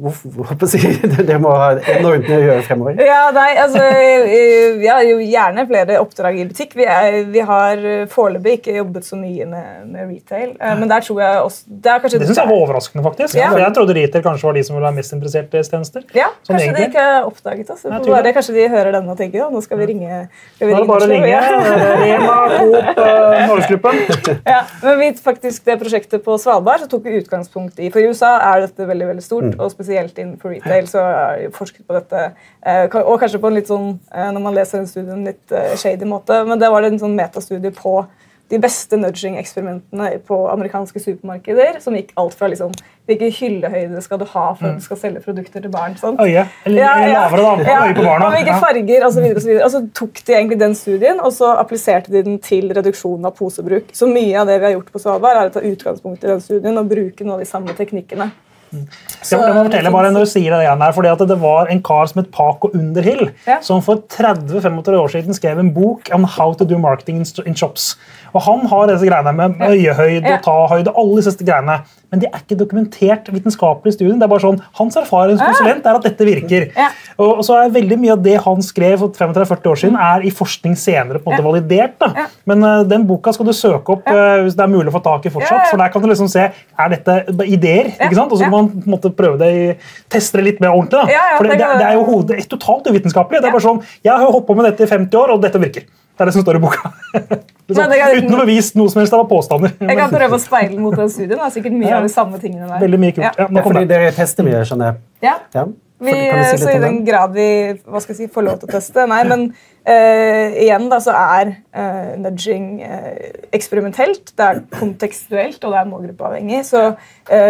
[1.26, 3.00] Dere må ha enormt mye å gjøre fremover.
[3.04, 3.82] Ja, nei, altså,
[4.80, 6.72] Vi har jo gjerne flere oppdrag i butikk.
[6.78, 7.82] Vi, er, vi har
[8.12, 10.54] foreløpig ikke jobbet så mye med, med, retail.
[10.56, 13.36] Eh, men der tror jeg også Det, er det syns jeg var overraskende, faktisk.
[13.36, 13.50] Ja.
[13.52, 16.06] For Jeg trodde retail kanskje var de som ville være mest interessert i tjenester.
[16.16, 16.86] Ja, sånn kanskje egentlig.
[16.86, 17.84] de ikke har oppdaget oss.
[18.06, 20.22] Bare, kanskje de hører denne og tenker ja, nå skal vi ringe.
[20.56, 21.44] Skal vi nå er det bare å ringe.
[22.06, 23.04] Rema, Coop,
[23.52, 24.02] Norgesgruppen.
[24.56, 28.10] Ja, men vi faktisk det prosjektet på Svalbard så tok vi utgangspunkt i For i
[28.10, 29.60] USA er dette veldig veldig stort, mm.
[29.60, 32.28] og spesielt innenfor retail så er det forsket på dette.
[32.66, 35.54] Eh, og kanskje på en litt sånn, eh, når man leser en studie, en litt
[35.54, 38.00] eh, shady måte, men det var en sånn metastudie på
[38.48, 41.80] de beste nudging-eksperimentene på amerikanske supermarkeder.
[41.82, 42.70] Som gikk alt fra liksom,
[43.10, 45.96] hvilken hyllehøyde skal du ha for at du skal selge produkter til barn.
[45.98, 46.18] Sånn.
[46.22, 46.46] Øye.
[46.68, 47.24] Eller, ja, ja.
[47.24, 47.66] lavere, da.
[47.66, 48.30] Ja, Øye på barna.
[48.30, 49.58] Og hvilke farger, videre, og, så, videre.
[49.66, 53.34] og så tok de egentlig den studien og så appliserte de den til reduksjonen av
[53.38, 53.90] posebruk.
[53.96, 56.42] Så mye av det vi har gjort på Svalbard, er å ta utgangspunkt i den
[56.44, 58.30] studien og bruke noen av de samme teknikkene.
[59.20, 61.70] Så, jeg må fortelle bare når du sier Det igjen her, fordi at det var
[61.72, 63.58] en kar som het Paco Underhill, ja.
[63.64, 67.94] som for 30-35 år siden skrev en bok om how to do marketing in shops.
[68.34, 71.80] Og Han har disse greiene med øyehøyde og tahøyde, alle disse greiene.
[72.10, 74.18] men de er ikke dokumentert vitenskapelig i studien.
[74.20, 76.68] det er bare sånn, Hans erfaringskonsulent er at dette virker.
[77.18, 80.30] Og, så er veldig Mye av det han skrev for 35-40 år siden, er i
[80.34, 81.96] forskning senere på en måte validert.
[82.02, 82.26] da.
[82.48, 85.02] Men uh, den boka skal du søke opp uh, hvis det er mulig å få
[85.04, 85.70] tak i fortsatt.
[85.70, 87.92] for Der kan du liksom se er dette ideer.
[87.96, 88.32] ikke sant?
[88.32, 89.78] Og så kan man på en måte prøve det,
[90.12, 91.02] teste det litt mer ordentlig.
[91.02, 91.36] da.
[91.38, 93.42] for det, det, det, er jo hodet, totalt uvitenskapelig.
[93.42, 95.62] det er bare sånn, Jeg har holdt på med dette i 50 år, og dette
[95.62, 95.88] virker.
[96.16, 96.90] Det er det som står i boka.
[97.66, 99.12] Liksom, uten å bevise noe som helst.
[99.12, 99.72] Det var påstander.
[99.82, 101.34] Jeg kan prøve å speile mot den studien.
[101.34, 101.96] Det er sikkert mye ja.
[101.98, 102.78] av de samme tingene der.
[102.84, 103.26] Veldig mye kult.
[103.26, 103.32] Ja.
[103.42, 105.02] Ja, nå fordi dere tester mye, skjønner jeg.
[105.26, 105.34] Ja.
[105.56, 105.66] ja.
[106.06, 107.48] Vi, si så I den grad vi
[107.88, 109.04] hva skal jeg si, får lov til å teste.
[109.10, 113.12] Nei, men uh, igjen da, så er uh, nudging uh,
[113.56, 116.62] eksperimentelt, det er kontekstuelt og det er målgruppeavhengig.
[116.68, 116.88] Så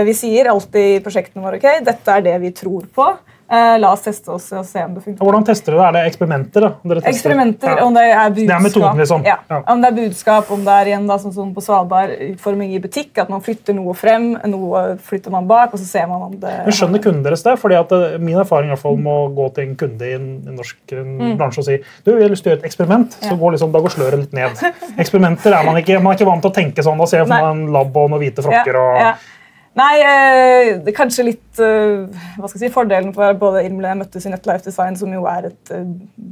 [0.07, 3.11] vi sier alltid i prosjektene våre ok, dette er det vi tror på.
[3.47, 5.23] Uh, la oss teste oss og se om det funker.
[5.23, 5.87] Hvordan tester dere det?
[5.87, 6.65] Er det eksperimenter?
[6.67, 6.97] da?
[7.07, 7.85] Eksperimenter, ja.
[7.85, 8.49] Om det er budskap.
[8.49, 9.27] Det er metoden, liksom.
[9.29, 9.37] Ja.
[9.47, 9.61] Ja.
[9.71, 12.81] Om det er budskap, om det er igjen da, sånn som på Svalbard, utforming i
[12.83, 16.35] butikk, at man flytter noe frem, noe flytter man bak, og så ser man om
[16.43, 17.55] det Men Skjønner kunden deres det?
[17.63, 20.27] Fordi at eh, Min erfaring i hvert fall, må gå til en kunde i en,
[20.43, 21.33] en norsk en mm.
[21.39, 23.71] bransje og si du, jeg har lyst til å gjøre et eksperiment, så går liksom,
[23.75, 24.67] da går sløret litt ned.
[24.99, 26.99] Eksperimenter er man ikke, man er ikke vant til å tenke sånn.
[26.99, 28.83] Da ser man en lab og noen hvite frokker.
[28.83, 29.36] og
[29.77, 32.07] Nei, eh, det kanskje litt eh,
[32.41, 35.51] hva skal jeg si, Fordelen for både Irmle møttes i Netlife Design, som jo er
[35.51, 35.83] et eh,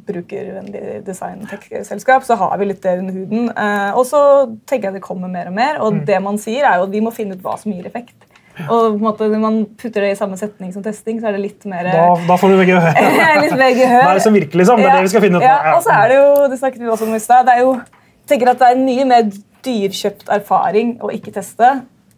[0.09, 3.50] brukervennlig design-tech-selskap, så har vi litt det under huden.
[3.52, 4.20] Uh, og så
[4.68, 5.76] tenker jeg det kommer mer og mer.
[5.85, 6.00] Og mm.
[6.09, 8.16] det man sier, er jo at vi må finne ut hva som gir effekt.
[8.64, 11.37] Og på en måte, når man putter det i samme setning som testing, så er
[11.37, 13.09] det litt mer Da, da får du begge høre.
[13.44, 14.04] litt mer gehør.
[14.07, 14.80] Hva er det som virker, liksom?
[14.80, 15.44] Det er det vi skal finne ut.
[15.44, 15.74] Ja, Ja.
[15.76, 17.74] og så er det jo, det snakket vi også om i sted, det er jo,
[18.22, 21.74] jeg tenker at det er en mye mer dyrkjøpt erfaring å ikke teste.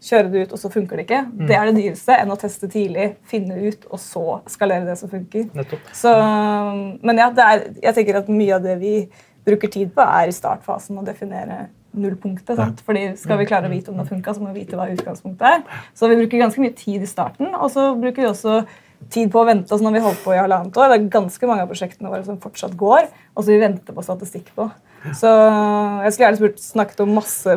[0.07, 1.23] Kjøre det ut, og så funker det ikke.
[1.27, 1.47] Mm.
[1.49, 5.11] Det er det dyreste enn å teste tidlig, finne ut, og så skalere det som
[5.11, 5.49] funker.
[5.97, 6.13] Så,
[7.03, 8.95] men ja, det er, jeg tenker at mye av det vi
[9.47, 11.67] bruker tid på, er i startfasen å definere
[11.97, 12.55] nullpunktet.
[12.59, 12.83] Sant?
[12.87, 14.89] Fordi Skal vi klare å vite om det har funka, så må vi vite hva
[14.93, 15.85] utgangspunktet er.
[15.97, 18.61] Så vi bruker ganske mye tid i starten, og så bruker vi også
[19.13, 19.71] tid på å vente.
[19.71, 22.25] Altså når vi holdt på i halvannet år, Det er ganske mange av prosjektene våre
[22.27, 24.71] som fortsatt går, og som vi venter på statistikk på.
[25.15, 27.57] Så Jeg skulle gjerne spurt, snakket om masse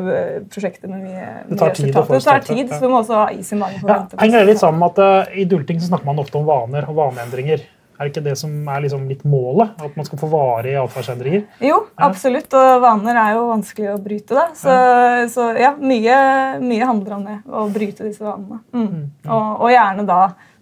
[0.54, 2.14] prosjekter med mye, Det tar mye tid resultater.
[2.14, 3.82] Det tar tid, så vi må også ha is i magen.
[3.88, 6.88] Ja, henger litt sammen med at uh, I dulting så snakker man ofte om vaner
[6.90, 7.66] og vaneendringer.
[8.00, 9.74] Er det ikke det som er liksom litt målet?
[9.84, 11.42] At man skal få varige atferdsendringer?
[11.68, 12.54] Jo, absolutt.
[12.56, 14.38] Og vaner er jo vanskelig å bryte.
[14.38, 14.46] da.
[14.56, 14.76] Så,
[15.34, 16.20] så ja, mye,
[16.64, 17.36] mye handler om det.
[17.44, 18.62] Å bryte disse vanene.
[18.72, 19.02] Mm.
[19.28, 20.22] Og, og gjerne da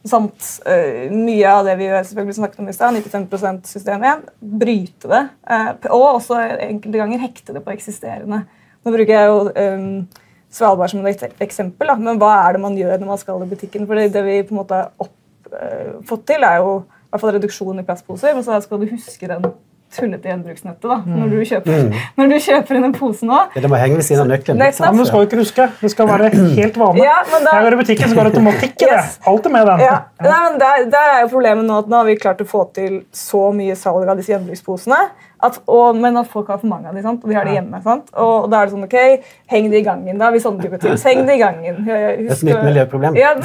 [0.09, 4.23] samt øh, mye av det vi selvfølgelig snakket om i stad, 95 system 1,
[4.61, 5.23] bryte det.
[5.51, 6.39] eh, og også
[6.69, 8.43] enkelte ganger hekte det på eksisterende.
[8.83, 10.07] Nå bruker jeg jo um,
[10.53, 11.95] Svalbard som et eksempel, da.
[11.99, 13.87] men hva er det man gjør når man skal i butikken?
[13.87, 15.09] For det, vi på en måte har
[15.51, 18.35] øh, fått til, er jo i hvert fall reduksjon i plastposer.
[18.35, 19.49] Men så skal du huske den
[19.95, 21.83] tullete gjenbruksnettet da, når, du kjøper,
[22.19, 23.37] når du kjøper inn en pose nå.
[23.55, 24.59] Ja, Det må henge ved siden av nøkkelen.
[24.59, 25.69] Nei, Ja, men du skal jo ikke huske.
[25.81, 27.03] Det skal være helt vanlig.
[27.05, 28.99] Ja, da- Jeg går i butikken, så går det automatikk i det.
[29.27, 29.79] Alltid med den.
[29.85, 32.47] Ja, Nei, men der, der er jo problemet nå at nå har vi klart å
[32.49, 34.99] få til så mye salg av disse gjenbruksposene.
[35.37, 37.77] At, og, men at folk har for mange av dem, og de har det hjemme.
[37.85, 38.07] Sant?
[38.17, 40.17] Og, da er det sånn, ok, Heng det i gangen.
[40.17, 41.03] da, hvis sånne type tips.
[41.05, 41.83] Heng det i gangen.
[41.85, 43.15] Det er et nytt miljøproblem.
[43.21, 43.35] Ja,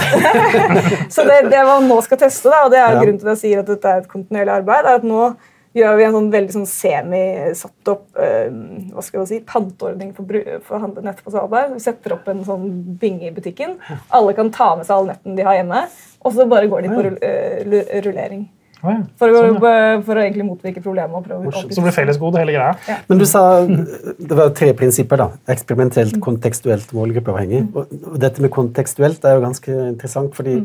[1.15, 3.01] så det, det man nå skal teste, da, og det er Ja.
[3.03, 5.35] grunnen til at jeg sier at dette er et kontinuerlig arbeid, er at nå
[5.77, 8.49] gjør vi en sånn veldig sånn semi-satt opp eh,
[8.93, 11.75] hva skal jeg si, panteordning for, for nett på Svalbard.
[11.77, 12.67] Vi setter opp en sånn
[13.01, 13.79] binge i butikken.
[14.13, 15.85] Alle kan ta med seg all netten de har hjemme,
[16.23, 18.51] og så bare går de på rull, uh, rullering.
[18.83, 18.97] Ja.
[19.15, 19.99] For, å, Sånn, ja.
[20.03, 21.15] for å egentlig motvirke problemet.
[21.15, 22.97] og prøve å Så blir fellesgode, hele greia.
[23.07, 25.23] Men du sa det var tre prinsipper.
[25.23, 25.29] da.
[25.55, 27.63] Eksperimentelt, kontekstuelt, målgruppeavhengig.
[27.69, 28.03] Mm.
[28.11, 30.59] og dette med kontekstuelt er jo ganske interessant, fordi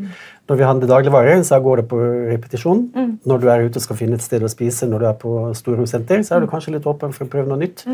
[0.48, 1.98] når vi handler dagligvarer, så går det på
[2.32, 2.86] repetisjon.
[3.28, 5.32] Når du er ute og skal finne et sted å spise, når du er på
[5.58, 7.84] storhussenter, så er du kanskje litt åpen for å prøve noe nytt.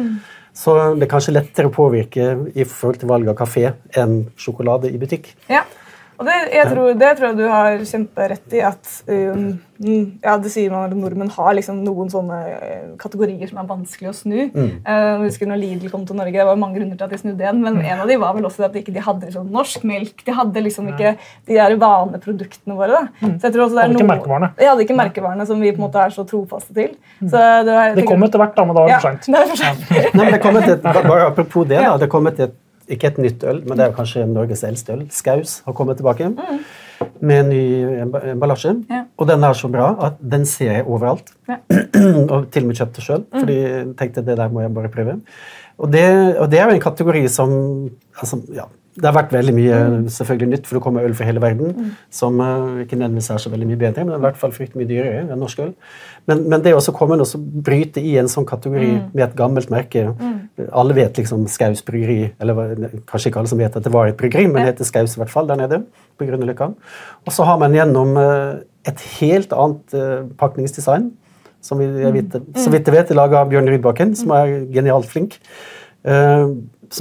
[0.54, 4.92] Så det er kanskje lettere å påvirke i forhold til valg av kafé enn sjokolade
[4.92, 5.32] i butikk.
[5.50, 5.64] Ja.
[6.18, 8.60] Og det, jeg tror, det tror jeg du har kjemperett i.
[8.64, 9.44] at um,
[9.78, 13.68] mm, ja, Det sier man at nordmenn har liksom noen sånne eh, kategorier som er
[13.68, 14.36] vanskelig å snu.
[14.54, 14.72] Mm.
[14.86, 17.20] Uh, jeg husker når Lidl kom til Norge, Det var mange grunner til at de
[17.22, 19.52] snudde igjen, men en av de var vel også at de ikke de hadde liksom
[19.54, 20.24] norsk melk.
[20.26, 21.14] De hadde liksom ikke
[21.46, 23.04] de der vaneproduktene våre.
[23.04, 23.30] da.
[23.38, 24.50] Så jeg tror også det er Hadde ikke noe- merkevarene.
[24.58, 26.96] De hadde ikke merkevarene som vi på en måte er så trofaste til.
[27.22, 29.30] Så det, var, Det kom etter hvert, da, men da var det for seint.
[29.30, 30.14] det er for sent.
[30.14, 30.82] Nei, men det kom et,
[31.14, 32.54] bare Apropos det, da, det kom kommet et,
[32.90, 35.04] ikke et nytt øl, men det er kanskje Norges eldste øl.
[35.14, 36.28] Skaus har kommet tilbake
[37.20, 37.62] med en ny
[38.34, 38.74] emballasje.
[38.90, 39.04] Ja.
[39.16, 41.32] Og den er så bra at den ser jeg overalt.
[41.48, 41.60] Ja.
[42.34, 43.40] og til og med kjøpte sjøl, mm.
[43.40, 45.18] fordi jeg tenkte det der må jeg bare prøve.
[45.78, 46.06] Og det,
[46.38, 47.54] og det er jo en kategori som
[48.20, 49.78] altså, ja, Det har vært veldig mye
[50.14, 53.50] selvfølgelig nytt, for det kommer øl fra hele verden som eh, ikke nødvendigvis er så
[53.50, 55.72] veldig mye bedre, men i hvert fall fryktelig mye dyrere enn norsk øl.
[56.30, 60.06] Men, men det å komme og bryte i en sånn kategori med et gammelt merke
[60.70, 64.18] Alle vet liksom Skaus bryggeri, eller kanskje ikke alle som vet at det var et
[64.20, 65.82] bryggeri, men det heter Skaus i hvert fall der nede
[66.14, 66.70] på Grünerløkka.
[67.26, 71.10] Og så har man gjennom eh, et helt annet eh, pakningsdesign
[71.64, 75.08] som vi, vet, så vidt jeg vet er laga av Bjørn Rydbakken, som er genialt
[75.08, 75.38] flink.
[76.04, 76.50] Som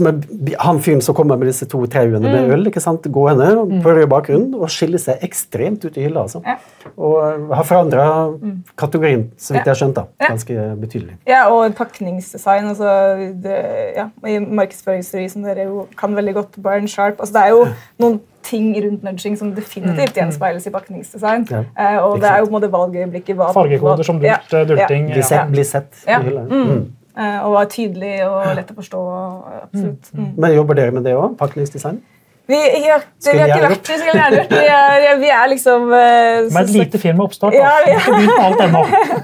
[0.01, 3.51] er han fyren som kommer med disse to trauene med øl ikke sant, gående
[3.83, 6.25] på rød bakgrunn og skiller seg ekstremt ut i hylla.
[6.25, 6.41] Altså.
[6.45, 6.55] Ja.
[6.97, 8.07] Og eh, har forandra
[8.79, 11.17] kategorien, så vidt jeg har skjønt, da, ganske betydelig.
[11.29, 12.71] Ja, og pakningsdesign.
[12.73, 12.89] Altså,
[13.43, 13.57] det,
[13.97, 17.65] ja, I markedsføringsteori, som dere jo kan veldig godt, Byron Sharp altså, Det er jo
[18.01, 21.47] noen ting rundt nudging som definitivt gjenspeiles i pakningsdesign.
[21.51, 23.39] Ja, Eh, og det er jo på en måte valgøyeblikket.
[23.55, 25.07] Fargekoder som dult, ja, dulting.
[25.09, 25.15] Ja.
[25.15, 26.19] Bli sett, bli sett Ja.
[26.19, 26.41] i hylla.
[26.49, 26.83] Mm.
[27.13, 27.25] Mm.
[27.25, 29.03] Eh, og var tydelig og lett å forstå.
[29.61, 30.11] Absolutt.
[30.17, 30.33] Mm.
[30.37, 31.37] Men jobber dere med det òg?
[31.39, 32.01] Pakningsdesign?
[32.45, 32.55] Vi,
[32.87, 34.49] ja, det, vi har ikke vært vi skulle gjerne gjort.
[34.51, 37.55] Vi er, vi er liksom uh, Med et lite firma oppstart.
[37.55, 38.01] Ja, vi ja.
[38.19, 38.81] Ikke alt ennå.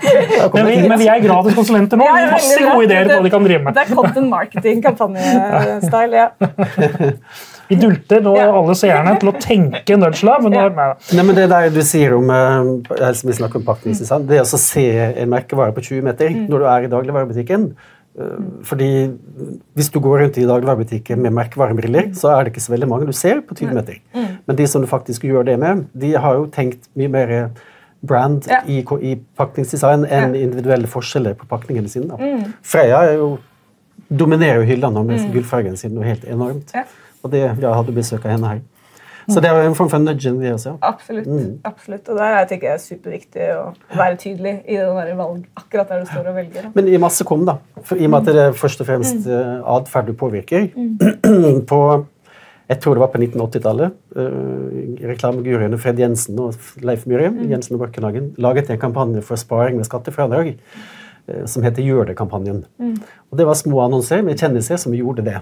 [0.56, 2.08] Men vi, men vi er gratis konsulenter nå.
[2.08, 3.76] Ja, Vi har er masse gode ideer på hva de kan drive med.
[3.76, 6.16] Det er content marketing-kampanje-style.
[6.24, 6.30] ja.
[7.70, 8.48] Vi dulter nå Ja.
[8.58, 10.68] alle seerne til å tenke nudgelab, men ja.
[11.14, 14.88] nei, men Det der du sier om eh, vi snakker om pakningsdesign, det å se
[15.22, 16.48] en merkevare på 20 meter Mm.
[16.50, 17.74] når du er i dagligvarebutikken.
[18.20, 18.24] eh,
[18.64, 19.12] Fordi
[19.76, 23.06] Hvis du går rundt i dagligvarebutikken med merkevarebriller, så er det ikke så veldig mange
[23.06, 24.00] du ser på 20 meter.
[24.48, 27.50] Men de som du faktisk gjør det med, de har jo tenkt mye mer
[28.04, 28.62] brand Ja.
[28.68, 30.42] i, i pakningsdesign enn Ja.
[30.42, 32.18] individuelle forskjeller på pakningene sine.
[32.64, 33.38] Freya er jo,
[34.10, 36.74] dominerer jo hyllene med gullfargen sin noe helt enormt.
[36.74, 36.84] Ja.
[37.24, 38.62] Og det, jeg hadde besøk av henne her.
[39.30, 40.76] Så det er en form for nudging, det også.
[40.82, 41.28] Absolutt.
[41.68, 42.08] absolutt.
[42.10, 46.04] Og der er tenker jeg er superviktig å være tydelig i det valg, akkurat der
[46.04, 46.64] du står og velger.
[46.66, 46.72] da.
[46.74, 47.60] Men i masse kom, da.
[47.84, 49.68] For, I og med at det er først og fremst mm.
[49.76, 50.72] atferd du påvirker.
[51.72, 51.82] på
[52.70, 53.94] jeg tror det var på 1980-tallet.
[54.14, 59.80] Uh, Reklameguruene Fred Jensen og Leif Myhre Jensen og Borkenhagen, laget en kampanje for sparing
[59.80, 62.62] med skattefradrag uh, som heter Gjør det-kampanjen.
[63.30, 65.40] Og Det var små annonser med kjendiser som gjorde det.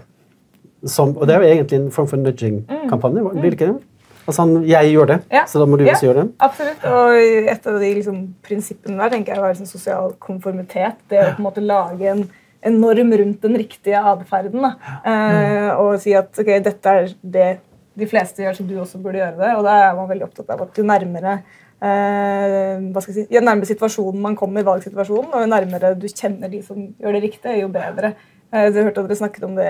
[0.85, 3.23] Som, og det er jo egentlig en form for nudging-kampanje.
[3.33, 3.83] blir det ikke det?
[4.27, 5.45] Altså, jeg gjør det, Ja.
[5.47, 6.31] så da må du Ja, også gjøre det.
[6.39, 6.83] Absolutt.
[6.83, 7.13] Og
[7.53, 10.95] et av de liksom, prinsippene der tenker jeg var liksom, sosial konformitet.
[11.09, 12.25] Det å på en måte lage en,
[12.61, 14.65] en norm rundt den riktige atferden.
[15.05, 17.59] Eh, og si at ok, dette er det
[17.97, 19.53] de fleste gjør, så du også burde gjøre det.
[19.57, 21.37] Og da er man veldig opptatt av at jo nærmere
[21.81, 26.07] eh, hva skal jeg si, jo nærmere situasjonen man kommer, valgsituasjonen, og jo nærmere du
[26.11, 28.13] kjenner de som gjør det riktige, jo bedre.
[28.53, 29.69] Eh, så jeg hørte at Dere snakket om det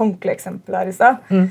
[0.00, 1.48] håndkleeksempelet her i stad.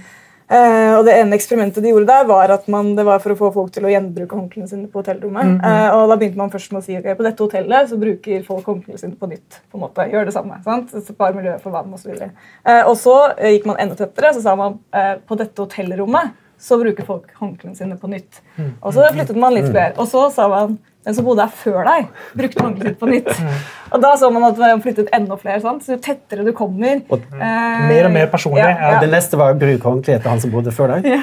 [0.54, 3.38] Eh, og det ene eksperimentet de gjorde der, var at man, det var for å
[3.40, 5.56] få folk til å gjenbruke håndklærne sine på hotellrommet.
[5.64, 8.46] Eh, og da begynte man først med å si ok, på dette hotellet så bruker
[8.46, 9.62] folk håndklærne sine på nytt.
[9.72, 10.60] på en måte, Gjør det samme.
[10.66, 10.94] sant?
[11.08, 12.14] Spar miljøet for vann osv.
[12.14, 14.34] uh, og så gikk man enda tettere.
[14.36, 18.40] Så sa man uh, på dette hotellrommet så bruker folk håndklærne sine på nytt.
[18.82, 19.96] Og så flyttet man litt flere.
[20.00, 22.06] Og så sa man den som bodde her før deg,
[22.40, 23.32] brukte håndkleet sitt på nytt.
[23.94, 25.60] Og da så man at man flyttet enda flere.
[25.62, 25.84] sant?
[25.86, 28.64] Så jo tettere du kommer Og- eh, Mer og mer personlig.
[28.64, 29.00] Ja, Ja.
[29.04, 31.04] Det neste var å bruke håndkleet til han som bodde før deg.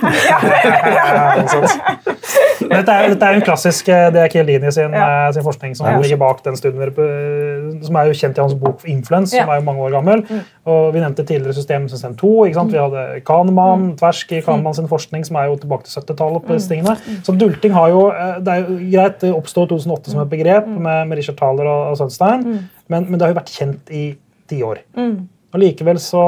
[2.70, 5.26] Dette er, dette er en klassisk eh, Det er Chiellini sin, Ja.
[5.28, 5.98] eh, sin forskning som Ja.
[5.98, 7.02] ligger bak den studien dere, på-
[7.82, 9.54] som er jo kjent i hans bok 'Influence', som Ja.
[9.54, 10.24] er jo mange år gammel.
[10.66, 12.44] Og Vi nevnte tidligere systemet system 2.
[12.46, 12.72] Ikke sant?
[12.72, 16.42] Vi hadde Kahneman, Tversk i Kahneman sin forskning, som er jo tilbake til 70-tallet.
[16.46, 16.96] på disse tingene.
[17.22, 20.66] Så dulting har jo eh, Det er jo greit, det oppstår 2008 som et begrep
[20.66, 24.16] med, med Richard Thaler og, og Sunstein, men, men det har jo vært kjent i
[24.48, 24.78] tiår.
[25.52, 26.20] Og Likevel så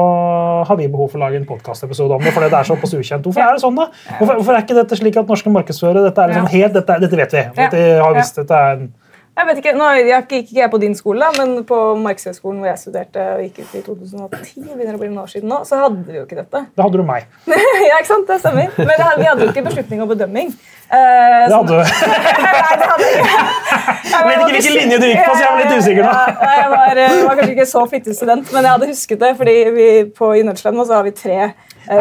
[0.67, 2.33] har vi behov for å lage en podkastepisode om det.
[2.35, 3.23] fordi det er såpass ukjent.
[3.23, 3.85] Hvorfor er det sånn da?
[4.19, 7.15] Hvorfor, hvorfor er ikke dette slik at norske markedsførere dette er liksom helt, dette, dette
[7.21, 7.43] vet vi.
[7.55, 8.89] Dette har visst, dette er en,
[9.33, 12.77] Jeg vet ikke, nå gikk ikke jeg på din skole, men på Markedshøgskolen hvor jeg
[12.83, 16.03] studerte og gikk ut i 2010, begynner å bli noen år siden nå, så hadde
[16.05, 16.61] vi jo ikke dette.
[16.77, 17.25] Da hadde du meg.
[17.89, 18.27] ja, ikke sant?
[18.29, 18.69] Det stemmer.
[18.77, 20.53] Men det, vi hadde jo ikke beslutning og bedømming.
[20.53, 21.81] Eh, Det hadde du.
[22.45, 23.25] Nei, det hadde jeg.
[24.13, 26.13] Jeg vet ikke hvilken linje du gikk på, så jeg er litt usikker nå.
[26.13, 29.33] Ja, jeg var, eh, var kanskje ikke så flittig student, men jeg hadde husket det.
[29.41, 31.39] fordi vi, på, I Nødslem så har vi tre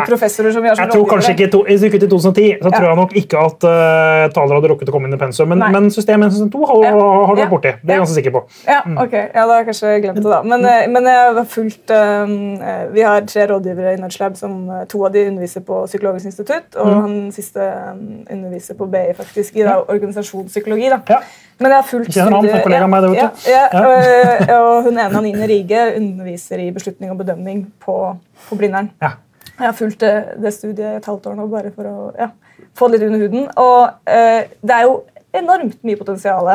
[0.07, 1.49] professorer som vi har som Jeg tror kanskje rådgivere.
[1.49, 4.55] ikke, to, Hvis du gikk i 2010, så tror jeg nok ikke at uh, Thaler
[4.59, 5.49] hadde rukket å komme inn i pensum.
[5.49, 6.93] Men, men system 1 2 har, Ja.
[6.93, 7.47] har du Ja.
[7.47, 7.73] vært borti.
[7.83, 8.43] Det er jeg ganske sikker på.
[8.69, 9.13] Ja, ok.
[9.13, 10.43] Ja, da har jeg kanskje glemt det, da.
[10.43, 10.93] Men, mm.
[10.93, 12.35] men jeg har fulgt um,
[12.95, 14.37] Vi har tre rådgivere i Nudgelab.
[14.37, 18.87] som eh, To av de underviser på Psykologisk institutt, og han siste eh, underviser på
[18.91, 20.89] BI, faktisk, i da, organisasjonspsykologi.
[20.93, 21.01] da.
[21.09, 21.19] Ja.
[21.61, 23.51] Men jeg har fulgt kjenner han, en kollega av meg, det, vet ja, du.
[23.51, 23.83] ja, Ja.
[23.89, 27.97] Og, og hun ene, Anine Rige, underviser i beslutning og bedømning på,
[28.49, 28.91] på Blindern.
[29.03, 29.13] Ja.
[29.63, 32.33] Jeg har fulgt det, det studiet et halvt år nå, bare for å ja,
[32.79, 33.45] få det litt under huden.
[33.63, 34.97] Og eh, det er jo
[35.39, 36.49] enormt mye potensial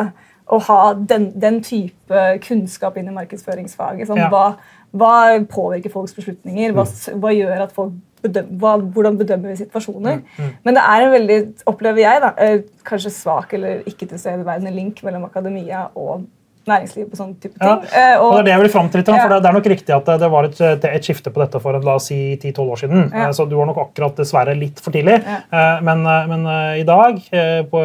[0.48, 4.08] å ha den, den type kunnskap inn i markedsføringsfaget.
[4.10, 4.28] Sånn, Ja.
[4.32, 4.44] hva,
[4.92, 5.14] hva
[5.48, 6.76] påvirker folks beslutninger?
[6.76, 6.84] Hva,
[7.20, 10.22] hva gjør at folk bedøm, hva, Hvordan bedømmer vi situasjoner?
[10.64, 11.38] Men det er en veldig,
[11.70, 16.26] opplever jeg, da, eh, kanskje svak eller ikke tilstedeværende link mellom akademia og
[16.68, 17.66] næringsliv på sånne type ting.
[17.94, 19.68] Ja, og det er det jeg vil frem til litt, for det, det er nok
[19.72, 20.60] riktig at det, det var et,
[20.92, 23.04] et skifte på dette for la oss si 10-12 år siden.
[23.12, 25.18] Eh, Så du var nok akkurat dessverre litt for tidlig.
[25.24, 27.82] Eh, Men, eh, men eh, i dag, eh, på,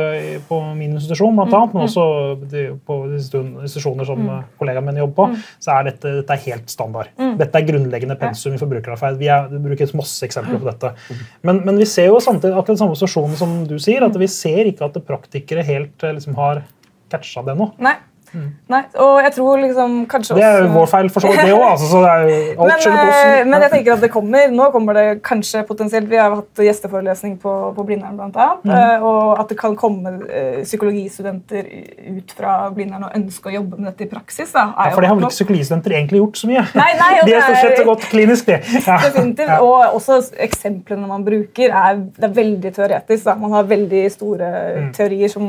[0.49, 2.03] på min institusjon blant Mm, annet, men også
[2.49, 4.43] de, på institusjoner som mm.
[4.59, 5.41] kollegaene mine jobber på, Mm.
[5.61, 7.09] så er dette, dette er helt standard.
[7.39, 9.17] Dette er grunnleggende pensum i forbrukerarbeid.
[9.21, 10.93] Vi, er, vi bruker masse eksempler på dette.
[11.43, 14.65] Men, men vi ser jo samtidig akkurat samme situasjonen som du sier, at vi ser
[14.71, 16.63] ikke at praktikere helt eh, liksom, har
[17.13, 17.69] catcha det nå.
[17.83, 17.95] Nei.
[18.73, 18.81] Nei.
[19.03, 21.63] Og jeg tror liksom kanskje Det er jo vår feil, for så vidt, det òg.
[21.69, 23.47] Altså, så det er jo alt men, skylder på eh, oss.
[23.51, 24.51] men jeg tenker at det kommer.
[24.57, 28.63] Nå kommer det kanskje potensielt Vi har hatt gjesteforelesning på, på Blindern, annet.
[28.65, 28.73] Mm.
[28.77, 31.69] eh, Og at det kan komme eh, psykologistudenter
[32.17, 34.51] ut fra Blindern og ønske å jobbe med dette i praksis.
[34.55, 36.65] Da, Ja, for det har vel ikke psykologistudenter egentlig gjort så mye.
[36.77, 38.59] Nei, nei, de det er stort sett gått klinisk, de.
[38.87, 38.97] Ja.
[39.05, 39.53] Definitivt.
[39.63, 43.23] Og også eksemplene man bruker, er, det er veldig teoretisk.
[43.29, 43.35] Da.
[43.39, 44.89] Man har veldig store Mm.
[44.95, 45.43] teorier som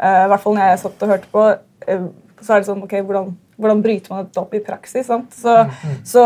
[0.00, 1.42] eh, I hvert fall når jeg satt og hørte på,
[1.86, 2.04] eh,
[2.40, 5.06] så er det sånn ok, hvordan, hvordan bryter man dette opp i praksis?
[5.06, 5.34] Sant?
[5.36, 6.22] Så, Mm, så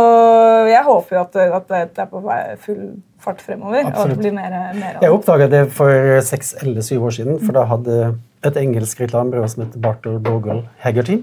[0.71, 2.23] jeg håper jo at, at det er på
[2.65, 2.85] full
[3.19, 3.85] fart fremover.
[3.89, 7.39] Og at det blir mer, mer Jeg oppdaga det for seks eller syv år siden,
[7.41, 11.23] for da hadde et engelsk reklamebyrå som heter Barter Bogle Haggerty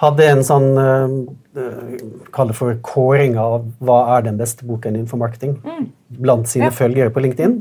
[0.00, 1.08] hadde en sånn uh,
[2.32, 5.58] Kall det for kåring av hva er den beste boken din for marketing
[6.08, 6.74] blant sine Ja.
[6.74, 7.56] følgere på LinkedIn.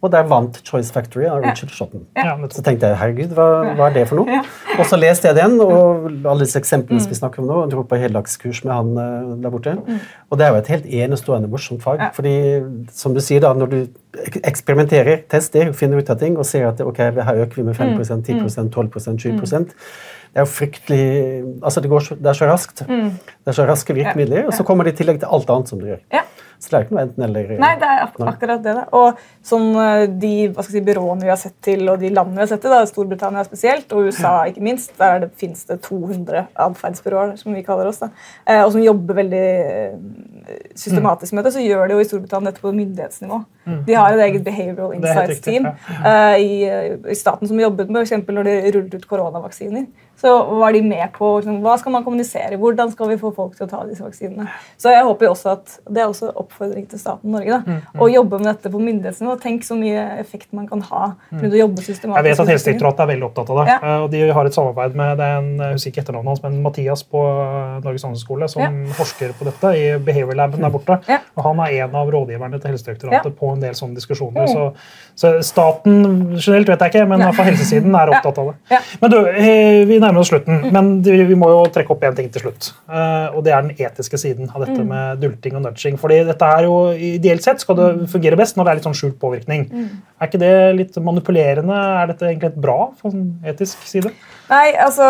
[0.00, 2.06] Og der vant Choice Factory av Richard Shotton.
[2.16, 4.38] Ja, Så tenkte jeg herregud, hva, hva er det for noe?
[4.38, 4.40] Ja.
[4.78, 7.84] Og så leste jeg den, og alle disse eksemplene som vi snakker om nå, dro
[7.84, 9.74] på heldagskurs med han eh, der borte.
[10.30, 12.00] Og det er jo et helt enestående morsomt fag.
[12.00, 12.08] Ja.
[12.16, 12.32] fordi
[12.96, 16.80] som du sier da, når du eksperimenterer, tester, finner ut av ting og ser at
[16.80, 19.76] ok, her øker vi med 5% 10% 12% 20%
[20.30, 21.04] det er jo fryktelig
[21.58, 22.82] altså det, går så, det er så raskt.
[22.86, 25.80] Det er så raske virkemidler, og så kommer det i tillegg til alt annet som
[25.80, 25.98] du gjør.
[26.14, 26.20] Ja.
[26.60, 27.52] Så det er ikke noe enten-eller.
[27.60, 28.74] Nei, det er ak akkurat det.
[28.76, 28.82] da.
[28.98, 30.32] Og sånn, eh, de
[30.66, 33.44] si, byråene vi har sett til, og de landene vi har sett til, da, Storbritannia
[33.46, 38.02] spesielt, og USA ikke minst, der det finnes det 200 atferdsbyråer, som vi kaller oss,
[38.02, 38.10] da,
[38.44, 39.94] eh, og som jobber veldig eh,
[40.76, 43.40] systematisk med det, så gjør de jo i Storbritannia dette på myndighetsnivå.
[43.86, 46.36] De har et eget Behavioral Det er helt Insights riktig, Team ja.
[46.36, 49.84] i, i staten som jobbet med eksempel når de rullet ut koronavaksiner.
[50.20, 50.28] Så
[50.60, 53.66] var de med på liksom, hva skal man kommunisere, hvordan skal vi få folk til
[53.66, 54.46] å ta disse vaksinene.
[54.76, 57.48] Så jeg håper også at, Det er også oppfordring til staten Norge.
[57.50, 59.38] da, Mm, Å jobbe med dette på myndighetsnivå.
[59.40, 61.14] Tenk så mye effekt man kan ha.
[61.32, 62.10] rundt å jobbe systematisk.
[62.10, 62.16] Mm.
[62.16, 63.66] Jeg vet at Helsedirektoratet er veldig opptatt av det.
[63.72, 63.78] Ja.
[63.82, 66.42] eh, og De har et samarbeid med det er en, jeg husker ikke etternavnet hans,
[66.42, 71.00] men Mathias på eh, Norges handelshøyskole, som forsker på dette i Behavior Laben der borte.
[71.08, 71.18] Ja.
[71.36, 73.36] Og Han er en av rådgiverne til Helsedirektoratet Ja.
[73.40, 74.46] på en del sånne diskusjoner.
[74.48, 74.72] Så,
[75.16, 78.56] så staten generelt vet jeg ikke, men på helsesiden er opptatt av det.
[78.70, 78.78] Ja.
[79.00, 82.28] Men du, eh, Vi nærmer oss slutten, men vi må jo trekke opp én ting
[82.32, 82.72] til slutt.
[82.90, 85.96] eh, Og det er den etiske siden av dette med dulting og nudging.
[85.98, 88.98] Fordi dette er jo, Ideelt sett skal det fungere best når det er litt sånn
[88.98, 89.68] skjult påvirkning.
[90.20, 91.70] Er ikke det litt manipulerende?
[92.02, 94.10] Er dette egentlig et bra fra en etisk side?
[94.50, 95.04] Nei, altså,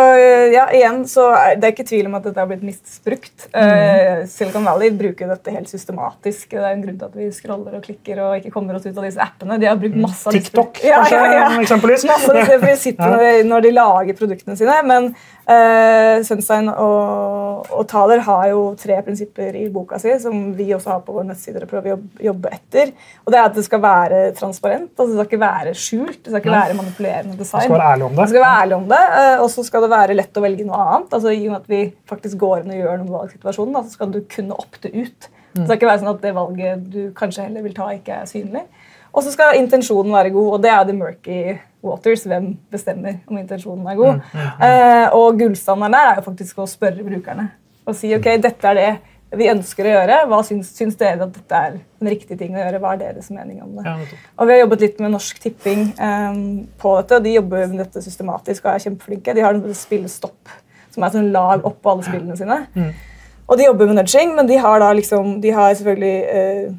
[0.52, 3.46] ja, igjen så det er ikke tvil om at dette har blitt misbrukt.
[3.56, 6.50] Eh, Silicon Valley bruker dette helt systematisk.
[6.52, 8.92] Det er en grunn til at vi scroller og klikker og ikke kommer oss ut
[8.92, 9.56] av disse appene.
[9.62, 11.46] De har brukt masse av TikTok, ja, kanskje, ja, ja.
[11.62, 12.04] eksempelvis?
[12.10, 14.76] Masse av disse prinsippene når de lager produktene sine.
[14.90, 20.68] Men uh, Sunstein og, og Thaler har jo tre prinsipper i boka si som vi
[20.76, 22.92] også har på våre nettsider og prøver å jobbe, etter.
[23.24, 24.92] Og det er at det skal være transparent.
[24.92, 26.20] altså Det skal ikke være skjult.
[26.20, 27.64] Det skal ikke være manipulerende design.
[27.64, 27.68] design.
[27.70, 28.20] skal være ærlig om det.
[28.20, 30.66] det, skal være ærlig om det, eh, og så skal det være lett å velge
[30.66, 31.12] noe annet.
[31.16, 33.84] Altså I og med at vi faktisk går inn og gjør noe med valgsituasjonen, da,
[33.84, 35.30] så skal du kunne opte ut.
[35.54, 38.28] Det skal ikke være sånn at det valget du kanskje heller vil ta, ikke er
[38.30, 38.64] synlig.
[39.10, 41.40] Og så skal intensjonen være god, og det er the murky
[41.82, 42.26] waters.
[42.30, 44.20] Hvem bestemmer om intensjonen er god?
[44.36, 47.50] Eh, og gullstandarden der er jo faktisk å spørre brukerne
[47.88, 48.90] og si ok, dette er det
[49.38, 50.16] vi ønsker å gjøre.
[50.30, 52.80] Hva syns, syns dere at dette er en riktig ting å gjøre?
[52.82, 53.84] Hva er deres mening om det?
[53.86, 54.18] Ja.
[54.36, 56.40] Og Vi har jobbet litt med Norsk Tipping um,
[56.80, 57.20] på dette.
[57.20, 59.36] og De jobber med dette systematisk og er kjempeflinke.
[59.36, 60.54] De har en spillestopp,
[60.90, 62.58] som er sånn lag oppå alle spillene sine.
[63.50, 66.74] Og de jobber med nudging, men de har da liksom, de har selvfølgelig eh,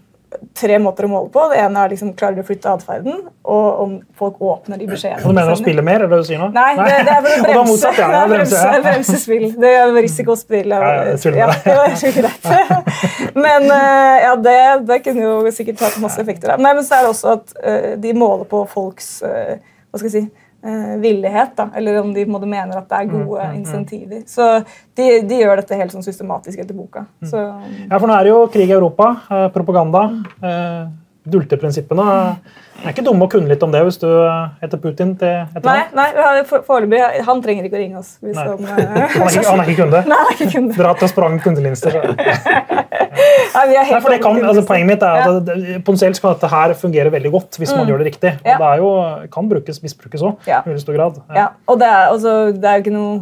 [0.56, 1.44] tre måter å måle på.
[1.52, 5.24] Det ene er liksom, klarer de å flytte atferden, og om folk åpner de beskjedene.
[5.26, 6.06] Du mener å spille mer?
[6.06, 6.48] er det du sier nå?
[6.56, 7.66] Nei, det, det er for å bremse.
[7.72, 8.10] motsatt, ja.
[8.12, 8.84] Det er bremse, ja.
[8.86, 9.48] bremse spill.
[9.62, 10.76] Det er risikospill.
[10.76, 10.94] Ja,
[11.42, 12.48] Ja, det var helt greit.
[13.46, 16.56] Men eh, ja, det, det kunne jo sikkert hatt masse effekter.
[16.62, 19.60] Nei, men så er det også at eh, de måler på folks eh,
[19.92, 20.24] hva skal jeg si,
[21.02, 24.22] villighet, da, eller om de på en måte mener at det er Mm, gode insentiver.
[24.28, 24.64] Så
[24.96, 27.06] de, de gjør dette helt sånn systematisk etter boka.
[27.22, 27.30] Mm.
[27.30, 27.38] Så,
[27.90, 30.04] Ja, for nå er det jo krig i Europa, eh, propaganda.
[30.44, 30.88] Eh,
[31.30, 32.06] dulteprinsippene.
[32.82, 35.28] Det er ikke dumme å kunne litt om det hvis du eh, heter Putin til
[35.30, 35.92] et eller annet.
[35.94, 38.16] nei, vi foreløpig Han trenger ikke å ringe oss.
[38.24, 38.46] Hvis Nei.
[38.50, 40.02] han, Han eh, er ikke, han er ikke kunde.
[40.12, 40.78] Nei, han er ikke kunde.
[40.80, 42.00] Dra til sprang kundelinster.
[43.52, 46.50] Nei, vi er helt Nei, kan, altså, poenget mitt er at det- Potensielt kan dette
[46.56, 48.34] her fungere veldig godt hvis man gjør det riktig.
[48.40, 48.50] Og Mm.
[48.50, 48.58] Ja.
[48.58, 48.90] det er jo,
[49.32, 50.38] kan brukes, misbrukes òg.
[50.50, 50.64] Ja.
[50.66, 51.22] I veldig stor grad.
[51.36, 53.14] Ja, og det er, altså, det er jo ikke noe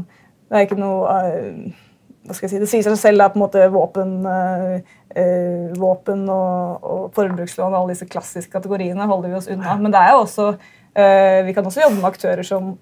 [0.49, 1.88] Det er ikke noe eh,
[2.29, 5.71] hva skal jeg si, Det sier seg selv at på en måte våpen, eh, eh,
[5.79, 9.79] våpen og, og forbrukslån og alle disse klassiske kategoriene holder vi oss unna.
[9.81, 10.51] Men det er jo også,
[10.93, 12.75] eh, vi kan også jobbe med aktører som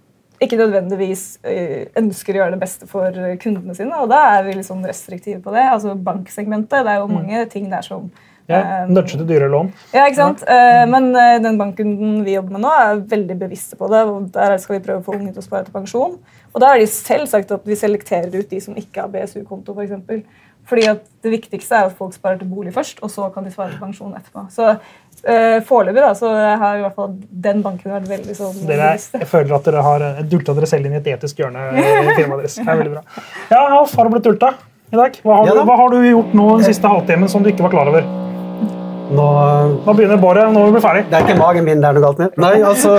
[0.44, 4.04] ikke nødvendigvis eh, ønsker å gjøre det beste for kundene sine.
[4.04, 5.64] Og da er vi litt sånn restriktive på det.
[5.72, 6.84] Altså Banksegmentet.
[6.84, 8.12] Det er jo mange ting der som
[8.48, 9.70] Ja, eh, Nudgete dyre lån.
[9.94, 10.44] ja, ikke sant?
[10.48, 10.86] Ja.
[10.88, 14.06] Men eh, den bankkunden vi jobber med nå, er veldig bevisste på det.
[14.08, 16.18] og Der skal vi prøve å få unge til å spare til pensjon.
[16.54, 19.74] Og der har de selv sagt at vi selekterer ut de som ikke har BSU-konto.
[19.76, 20.24] For eksempel.
[20.68, 23.52] Fordi at Det viktigste er at folk sparer til bolig først, og så kan de
[23.52, 24.46] spare til pensjon etterpå.
[24.52, 24.66] Så
[25.28, 27.14] eh, Foreløpig da, så har i hvert fall
[27.48, 30.88] den banken vært veldig sånn Dere, jeg føler at dere har eh, dulta dere selv
[30.88, 31.68] inn i et etisk hjørne.
[31.76, 32.56] i firmaet deres.
[32.60, 33.04] Det er veldig bra.
[33.52, 34.54] Ja, Alf, har du blitt dulta
[34.92, 35.20] i dag?
[35.24, 37.64] Hva har, Ja du, hva har du gjort nå den siste halvtimen som du ikke
[37.68, 38.08] var klar over?
[39.08, 39.26] Nå,
[39.86, 40.50] Nå begynner båret.
[40.52, 41.04] Nå må vi bli ferdig.
[41.08, 42.36] det er ikke magen min det er noe galt med.
[42.42, 42.94] Nei, altså,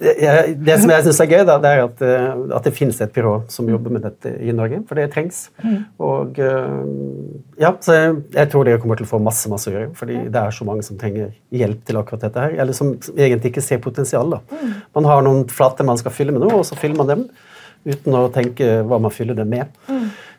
[0.00, 3.00] jeg, Det som jeg syns er gøy, da, det er at, eh, at det finnes
[3.04, 4.80] et byrå som jobber med dette i Norge.
[4.88, 5.44] For det trengs.
[6.02, 6.80] Og eh,
[7.60, 9.92] ja, så jeg, jeg tror dere kommer til å få masse masse å gjøre.
[9.98, 12.58] Fordi det er så mange som trenger hjelp til akkurat dette her.
[12.64, 14.32] Eller som egentlig ikke ser potensial.
[14.38, 14.42] da.
[14.96, 17.28] Man har noen flater man skal fylle med noe, og så fyller man dem
[17.82, 19.72] uten å tenke hva man fyller dem med.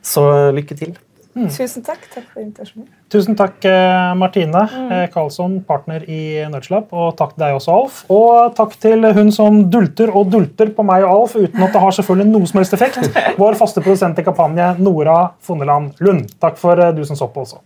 [0.03, 0.23] Så
[0.55, 0.93] lykke til.
[1.33, 1.49] Mm.
[1.49, 2.03] Tusen takk.
[2.13, 2.87] Takk for invitasjonen.
[3.13, 4.93] Tusen takk, eh, Martine mm.
[5.13, 6.21] Karlsson, partner i
[6.51, 6.93] Nudgelab.
[6.93, 7.99] Og takk til deg også, Alf.
[8.13, 11.83] Og takk til hun som dulter og dulter på meg og Alf uten at det
[11.83, 13.01] har selvfølgelig noe som helst effekt.
[13.41, 16.27] Vår faste produsent i kampanje, Nora Fonneland Lund.
[16.41, 17.61] Takk for du som så på også.